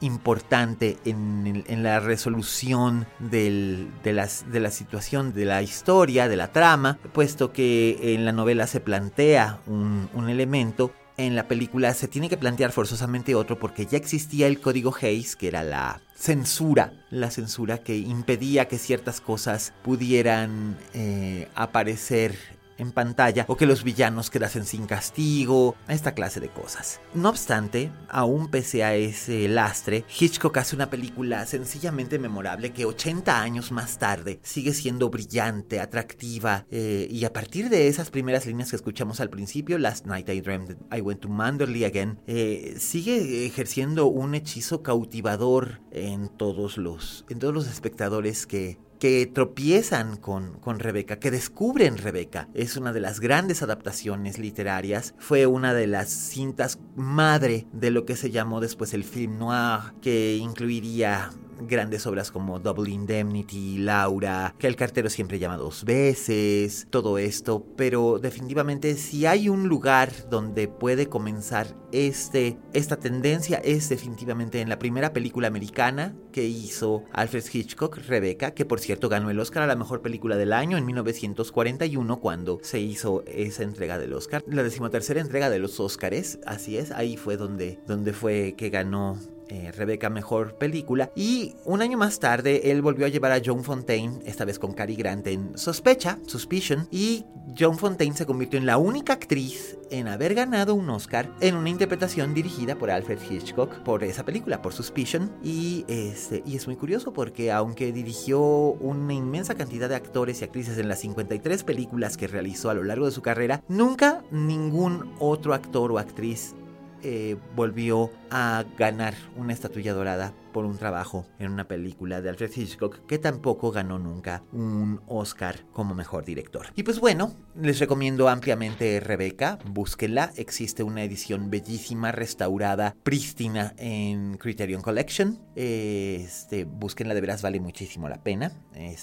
importante 0.00 0.98
en, 1.04 1.82
la 1.82 2.00
resolución 2.00 3.06
de, 3.20 3.86
la 4.02 4.70
situación 4.70 5.32
de 5.32 5.44
la 5.44 5.62
historia, 5.62 6.28
de 6.28 6.36
la 6.36 6.50
trama, 6.50 6.98
puesto 7.12 7.52
que 7.52 8.14
en 8.14 8.24
la 8.24 8.32
novela 8.32 8.66
se 8.66 8.80
plantea 8.80 9.60
un, 9.66 10.08
un 10.14 10.28
elemento 10.28 10.92
en 11.16 11.36
la 11.36 11.48
película 11.48 11.92
se 11.94 12.08
tiene 12.08 12.28
que 12.28 12.36
plantear 12.36 12.72
forzosamente 12.72 13.34
otro 13.34 13.58
porque 13.58 13.86
ya 13.86 13.98
existía 13.98 14.46
el 14.46 14.60
código 14.60 14.94
Hayes, 15.00 15.36
que 15.36 15.48
era 15.48 15.62
la 15.62 16.00
censura, 16.14 16.92
la 17.10 17.30
censura 17.30 17.78
que 17.78 17.96
impedía 17.96 18.68
que 18.68 18.78
ciertas 18.78 19.20
cosas 19.20 19.72
pudieran 19.82 20.76
eh, 20.94 21.48
aparecer 21.54 22.36
en 22.78 22.92
pantalla 22.92 23.44
o 23.48 23.56
que 23.56 23.66
los 23.66 23.84
villanos 23.84 24.30
quedasen 24.30 24.64
sin 24.64 24.86
castigo, 24.86 25.76
esta 25.88 26.14
clase 26.14 26.40
de 26.40 26.48
cosas. 26.48 27.00
No 27.14 27.28
obstante, 27.28 27.90
aún 28.08 28.48
pese 28.48 28.84
a 28.84 28.94
ese 28.94 29.48
lastre, 29.48 30.04
Hitchcock 30.18 30.56
hace 30.56 30.76
una 30.76 30.90
película 30.90 31.46
sencillamente 31.46 32.18
memorable 32.18 32.72
que 32.72 32.84
80 32.84 33.40
años 33.40 33.72
más 33.72 33.98
tarde 33.98 34.40
sigue 34.42 34.72
siendo 34.72 35.10
brillante, 35.10 35.80
atractiva 35.80 36.66
eh, 36.70 37.06
y 37.10 37.24
a 37.24 37.32
partir 37.32 37.68
de 37.68 37.88
esas 37.88 38.10
primeras 38.10 38.46
líneas 38.46 38.70
que 38.70 38.76
escuchamos 38.76 39.20
al 39.20 39.30
principio, 39.30 39.78
Last 39.78 40.06
Night 40.06 40.28
I 40.28 40.40
Dreamed 40.40 40.76
I 40.96 41.00
Went 41.00 41.20
to 41.20 41.28
Manderley 41.28 41.84
Again, 41.84 42.20
eh, 42.26 42.76
sigue 42.78 43.46
ejerciendo 43.46 44.06
un 44.06 44.34
hechizo 44.34 44.82
cautivador 44.82 45.80
en 45.90 46.28
todos 46.28 46.78
los, 46.78 47.24
en 47.28 47.38
todos 47.38 47.54
los 47.54 47.66
espectadores 47.66 48.46
que, 48.46 48.78
que 49.02 49.26
tropiezan 49.26 50.16
con, 50.16 50.60
con 50.60 50.78
Rebeca, 50.78 51.18
que 51.18 51.32
descubren 51.32 51.98
Rebeca. 51.98 52.48
Es 52.54 52.76
una 52.76 52.92
de 52.92 53.00
las 53.00 53.18
grandes 53.18 53.60
adaptaciones 53.60 54.38
literarias, 54.38 55.16
fue 55.18 55.46
una 55.46 55.74
de 55.74 55.88
las 55.88 56.08
cintas 56.08 56.78
madre 56.94 57.66
de 57.72 57.90
lo 57.90 58.06
que 58.06 58.14
se 58.14 58.30
llamó 58.30 58.60
después 58.60 58.94
el 58.94 59.02
film 59.02 59.38
noir, 59.38 59.92
que 60.00 60.36
incluiría 60.36 61.30
grandes 61.66 62.06
obras 62.06 62.30
como 62.30 62.58
Double 62.58 62.90
Indemnity, 62.90 63.78
Laura, 63.78 64.54
que 64.58 64.66
el 64.66 64.76
cartero 64.76 65.10
siempre 65.10 65.38
llama 65.38 65.56
dos 65.56 65.84
veces, 65.84 66.86
todo 66.90 67.18
esto, 67.18 67.66
pero 67.76 68.18
definitivamente 68.18 68.96
si 68.96 69.26
hay 69.26 69.48
un 69.48 69.68
lugar 69.68 70.10
donde 70.28 70.68
puede 70.68 71.08
comenzar 71.08 71.76
este, 71.92 72.58
esta 72.72 72.96
tendencia 72.96 73.58
es 73.58 73.88
definitivamente 73.88 74.60
en 74.60 74.68
la 74.68 74.78
primera 74.78 75.12
película 75.12 75.48
americana 75.48 76.14
que 76.32 76.44
hizo 76.44 77.04
Alfred 77.12 77.44
Hitchcock, 77.52 77.98
Rebecca, 78.06 78.52
que 78.52 78.64
por 78.64 78.80
cierto 78.80 79.08
ganó 79.08 79.30
el 79.30 79.38
Oscar 79.38 79.62
a 79.62 79.66
la 79.66 79.76
mejor 79.76 80.00
película 80.00 80.36
del 80.36 80.52
año 80.52 80.78
en 80.78 80.86
1941 80.86 82.20
cuando 82.20 82.58
se 82.62 82.80
hizo 82.80 83.24
esa 83.26 83.62
entrega 83.62 83.98
del 83.98 84.14
Oscar, 84.14 84.42
la 84.46 84.62
decimotercera 84.62 85.20
entrega 85.20 85.50
de 85.50 85.58
los 85.58 85.78
Oscars, 85.80 86.38
así 86.46 86.78
es, 86.78 86.90
ahí 86.92 87.16
fue 87.16 87.36
donde, 87.36 87.78
donde 87.86 88.12
fue 88.12 88.54
que 88.56 88.70
ganó 88.70 89.18
eh, 89.52 89.70
Rebeca 89.70 90.08
Mejor 90.08 90.54
Película. 90.54 91.10
Y 91.14 91.56
un 91.66 91.82
año 91.82 91.98
más 91.98 92.18
tarde, 92.18 92.70
él 92.70 92.80
volvió 92.80 93.04
a 93.04 93.10
llevar 93.10 93.32
a 93.32 93.40
Joan 93.44 93.62
Fontaine, 93.62 94.20
esta 94.24 94.46
vez 94.46 94.58
con 94.58 94.72
Cary 94.72 94.96
Grant 94.96 95.26
en 95.26 95.58
Sospecha, 95.58 96.18
Suspicion. 96.26 96.88
Y 96.90 97.26
Joan 97.58 97.76
Fontaine 97.76 98.16
se 98.16 98.24
convirtió 98.24 98.58
en 98.58 98.64
la 98.64 98.78
única 98.78 99.12
actriz 99.12 99.76
en 99.90 100.08
haber 100.08 100.34
ganado 100.34 100.74
un 100.74 100.88
Oscar 100.88 101.30
en 101.40 101.54
una 101.54 101.68
interpretación 101.68 102.32
dirigida 102.32 102.76
por 102.76 102.90
Alfred 102.90 103.18
Hitchcock 103.30 103.82
por 103.82 104.04
esa 104.04 104.24
película, 104.24 104.62
por 104.62 104.72
Suspicion. 104.72 105.30
Y, 105.44 105.84
este, 105.86 106.42
y 106.46 106.56
es 106.56 106.66
muy 106.66 106.76
curioso 106.76 107.12
porque 107.12 107.52
aunque 107.52 107.92
dirigió 107.92 108.40
una 108.40 109.12
inmensa 109.12 109.54
cantidad 109.54 109.90
de 109.90 109.96
actores 109.96 110.40
y 110.40 110.44
actrices 110.44 110.78
en 110.78 110.88
las 110.88 111.00
53 111.00 111.62
películas 111.64 112.16
que 112.16 112.26
realizó 112.26 112.70
a 112.70 112.74
lo 112.74 112.84
largo 112.84 113.04
de 113.04 113.12
su 113.12 113.20
carrera, 113.20 113.62
nunca 113.68 114.22
ningún 114.30 115.14
otro 115.18 115.52
actor 115.52 115.92
o 115.92 115.98
actriz 115.98 116.54
eh, 117.02 117.36
volvió 117.54 118.10
a 118.30 118.64
ganar 118.76 119.14
una 119.36 119.52
estatuilla 119.52 119.92
dorada 119.92 120.32
por 120.52 120.64
un 120.64 120.78
trabajo 120.78 121.26
en 121.38 121.50
una 121.50 121.66
película 121.66 122.20
de 122.20 122.28
Alfred 122.28 122.50
Hitchcock 122.54 123.06
que 123.06 123.18
tampoco 123.18 123.70
ganó 123.70 123.98
nunca 123.98 124.44
un 124.52 125.00
Oscar 125.06 125.64
como 125.72 125.94
mejor 125.94 126.24
director. 126.24 126.66
Y 126.76 126.82
pues 126.82 127.00
bueno, 127.00 127.34
les 127.60 127.78
recomiendo 127.78 128.28
ampliamente 128.28 129.00
Rebeca, 129.00 129.58
búsquenla, 129.64 130.32
existe 130.36 130.82
una 130.82 131.02
edición 131.02 131.50
bellísima, 131.50 132.12
restaurada, 132.12 132.94
prístina 133.02 133.74
en 133.78 134.36
Criterion 134.36 134.82
Collection, 134.82 135.38
este, 135.54 136.64
búsquenla, 136.64 137.14
de 137.14 137.20
veras 137.20 137.42
vale 137.42 137.60
muchísimo 137.60 138.08
la 138.08 138.22
pena, 138.22 138.52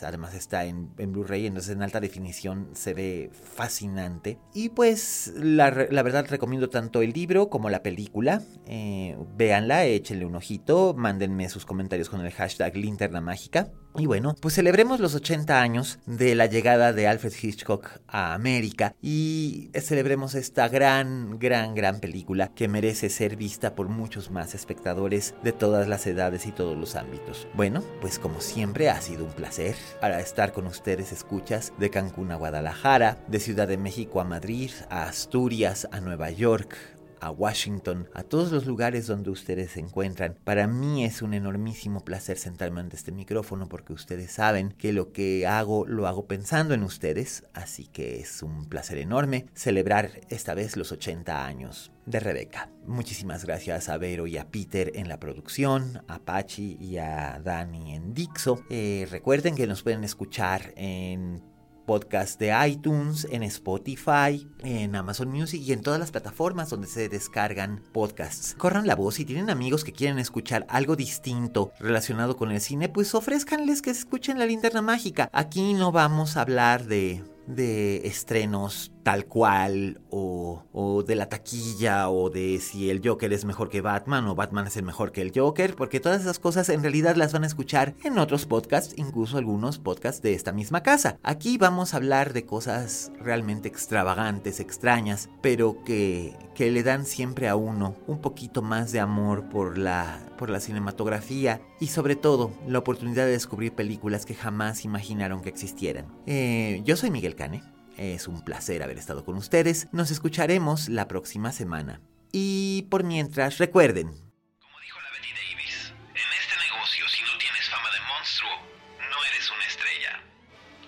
además 0.03 0.33
está 0.33 0.65
en, 0.65 0.89
Blu-ray, 0.95 1.47
entonces 1.47 1.75
en 1.75 1.81
alta 1.81 1.99
definición 1.99 2.69
se 2.73 2.93
ve 2.93 3.31
fascinante. 3.33 4.37
Y 4.53 4.69
pues 4.69 5.33
la, 5.35 5.69
verdad 5.71 6.25
recomiendo 6.29 6.69
tanto 6.69 7.01
el 7.01 7.11
libro 7.13 7.49
como 7.49 7.69
la 7.69 7.81
película, 7.81 8.41
eh, 8.65 9.17
véanla, 9.35 9.85
échenle 9.85 10.25
un 10.25 10.35
ojito, 10.35 10.93
mándenme 10.95 11.38
sus 11.47 11.65
comentarios 11.65 12.09
con 12.09 12.25
el 12.25 12.33
hashtag 12.33 12.75
linterna 12.75 13.21
mágica. 13.21 13.69
Y 13.95 14.05
bueno, 14.05 14.35
pues 14.39 14.55
celebremos 14.55 14.99
los 14.99 15.15
80 15.15 15.61
años 15.61 15.99
de 16.05 16.35
la 16.35 16.45
llegada 16.47 16.93
de 16.93 17.07
Alfred 17.07 17.33
Hitchcock 17.41 18.01
a 18.07 18.33
América 18.33 18.95
y 19.01 19.71
celebremos 19.73 20.35
esta 20.35 20.67
gran, 20.67 21.39
gran, 21.39 21.73
gran 21.75 21.99
película 21.99 22.53
que 22.53 22.67
merece 22.67 23.09
ser 23.09 23.35
vista 23.35 23.75
por 23.75 23.89
muchos 23.89 24.31
más 24.31 24.53
espectadores 24.53 25.33
de 25.43 25.51
todas 25.51 25.87
las 25.87 26.05
edades 26.07 26.45
y 26.45 26.51
todos 26.51 26.77
los 26.77 26.95
ámbitos. 26.95 27.47
Bueno, 27.55 27.83
pues 28.01 28.19
como 28.19 28.41
siempre 28.41 28.89
ha 28.89 29.01
sido 29.01 29.25
un 29.25 29.31
placer 29.31 29.75
para 30.01 30.19
estar 30.19 30.51
con 30.51 30.67
ustedes 30.67 31.11
escuchas 31.11 31.73
de 31.77 31.89
Cancún 31.89 32.31
a 32.31 32.35
Guadalajara, 32.35 33.17
de 33.27 33.39
Ciudad 33.39 33.67
de 33.67 33.77
México 33.77 34.21
a 34.21 34.25
Madrid, 34.25 34.71
a 34.89 35.03
Asturias, 35.03 35.87
a 35.91 35.99
Nueva 35.99 36.31
York, 36.31 36.75
a 37.21 37.31
Washington, 37.31 38.07
a 38.13 38.23
todos 38.23 38.51
los 38.51 38.65
lugares 38.65 39.07
donde 39.07 39.29
ustedes 39.29 39.71
se 39.71 39.79
encuentran. 39.79 40.37
Para 40.43 40.67
mí 40.67 41.05
es 41.05 41.21
un 41.21 41.33
enormísimo 41.33 42.05
placer 42.05 42.37
sentarme 42.37 42.81
ante 42.81 42.95
este 42.95 43.11
micrófono 43.11 43.67
porque 43.67 43.93
ustedes 43.93 44.31
saben 44.31 44.71
que 44.71 44.93
lo 44.93 45.11
que 45.11 45.47
hago 45.47 45.85
lo 45.85 46.07
hago 46.07 46.27
pensando 46.27 46.73
en 46.73 46.83
ustedes, 46.83 47.43
así 47.53 47.85
que 47.85 48.19
es 48.19 48.43
un 48.43 48.65
placer 48.65 48.97
enorme 48.97 49.45
celebrar 49.53 50.21
esta 50.29 50.53
vez 50.53 50.77
los 50.77 50.91
80 50.91 51.45
años 51.45 51.91
de 52.05 52.19
Rebeca. 52.19 52.69
Muchísimas 52.87 53.45
gracias 53.45 53.87
a 53.87 53.97
Vero 53.97 54.25
y 54.25 54.37
a 54.37 54.49
Peter 54.49 54.91
en 54.95 55.07
la 55.07 55.19
producción, 55.19 56.03
a 56.07 56.19
Pachi 56.19 56.77
y 56.79 56.97
a 56.97 57.39
Dani 57.43 57.93
en 57.93 58.13
Dixo. 58.13 58.63
Eh, 58.69 59.07
recuerden 59.11 59.55
que 59.55 59.67
nos 59.67 59.83
pueden 59.83 60.03
escuchar 60.03 60.73
en 60.75 61.43
podcast 61.89 62.39
de 62.39 62.53
iTunes, 62.67 63.27
en 63.31 63.41
Spotify, 63.41 64.47
en 64.59 64.95
Amazon 64.95 65.31
Music 65.31 65.59
y 65.59 65.73
en 65.73 65.81
todas 65.81 65.99
las 65.99 66.11
plataformas 66.11 66.69
donde 66.69 66.85
se 66.85 67.09
descargan 67.09 67.81
podcasts. 67.91 68.53
Corran 68.59 68.85
la 68.85 68.93
voz 68.93 69.15
si 69.15 69.25
tienen 69.25 69.49
amigos 69.49 69.83
que 69.83 69.91
quieren 69.91 70.19
escuchar 70.19 70.67
algo 70.69 70.95
distinto 70.95 71.71
relacionado 71.79 72.37
con 72.37 72.51
el 72.51 72.61
cine, 72.61 72.89
pues 72.89 73.15
ofrezcanles 73.15 73.81
que 73.81 73.89
escuchen 73.89 74.37
la 74.37 74.45
linterna 74.45 74.83
mágica. 74.83 75.31
Aquí 75.33 75.73
no 75.73 75.91
vamos 75.91 76.37
a 76.37 76.41
hablar 76.41 76.85
de, 76.85 77.23
de 77.47 78.05
estrenos 78.05 78.91
tal 79.03 79.25
cual 79.25 80.01
o, 80.09 80.63
o, 80.73 81.03
de 81.03 81.15
la 81.15 81.29
taquilla 81.29 82.09
o 82.09 82.29
de 82.29 82.59
si 82.59 82.89
el 82.89 83.01
Joker 83.03 83.31
es 83.33 83.45
mejor 83.45 83.69
que 83.69 83.81
Batman 83.81 84.27
o 84.27 84.35
Batman 84.35 84.67
es 84.67 84.77
el 84.77 84.83
mejor 84.83 85.11
que 85.11 85.21
el 85.21 85.31
Joker, 85.33 85.75
porque 85.75 85.99
todas 85.99 86.21
esas 86.21 86.39
cosas 86.39 86.69
en 86.69 86.81
realidad 86.81 87.15
las 87.15 87.33
van 87.33 87.43
a 87.43 87.47
escuchar 87.47 87.95
en 88.03 88.17
otros 88.17 88.45
podcasts, 88.45 88.93
incluso 88.97 89.37
algunos 89.37 89.79
podcasts 89.79 90.21
de 90.21 90.33
esta 90.33 90.51
misma 90.51 90.83
casa. 90.83 91.17
Aquí 91.23 91.57
vamos 91.57 91.93
a 91.93 91.97
hablar 91.97 92.33
de 92.33 92.45
cosas 92.45 93.11
realmente 93.19 93.67
extravagantes, 93.67 94.59
extrañas, 94.59 95.29
pero 95.41 95.83
que, 95.83 96.35
que 96.55 96.71
le 96.71 96.83
dan 96.83 97.05
siempre 97.05 97.47
a 97.47 97.55
uno 97.55 97.95
un 98.07 98.19
poquito 98.19 98.61
más 98.61 98.91
de 98.91 98.99
amor 98.99 99.49
por 99.49 99.77
la, 99.77 100.19
por 100.37 100.49
la 100.49 100.59
cinematografía 100.59 101.61
y 101.79 101.87
sobre 101.87 102.15
todo 102.15 102.51
la 102.67 102.79
oportunidad 102.79 103.25
de 103.25 103.31
descubrir 103.31 103.73
películas 103.73 104.25
que 104.25 104.35
jamás 104.35 104.85
imaginaron 104.85 105.41
que 105.41 105.49
existieran. 105.49 106.05
Eh, 106.25 106.81
yo 106.83 106.95
soy 106.95 107.11
Miguel 107.11 107.35
Cane. 107.35 107.63
Es 107.99 108.29
un 108.29 108.41
placer 108.45 108.81
haber 108.81 108.97
estado 108.97 109.25
con 109.25 109.35
ustedes. 109.35 109.89
Nos 109.91 110.09
escucharemos 110.09 110.87
la 110.87 111.09
próxima 111.09 111.51
semana. 111.51 111.99
Y 112.31 112.83
por 112.83 113.03
mientras, 113.03 113.57
recuerden. 113.57 114.07
Como 114.07 114.79
dijo 114.81 115.01
la 115.01 115.11
Betty 115.11 115.33
Davis, 115.33 115.93
en 116.11 116.31
este 116.39 116.55
negocio, 116.71 117.05
si 117.09 117.21
no 117.23 117.37
tienes 117.37 117.69
fama 117.69 117.89
de 117.91 117.99
monstruo, 118.07 118.51
no 118.99 119.17
eres 119.33 119.51
una 119.51 119.65
estrella. 119.67 120.23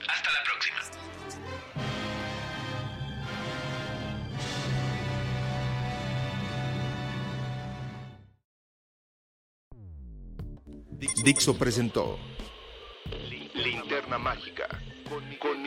Hasta 0.07 0.31
la 0.31 0.41
próxima. 0.45 0.79
Dixo 11.25 11.57
presentó 11.57 12.17
Linterna 13.53 14.17
Mágica 14.17 14.69
con 15.09 15.29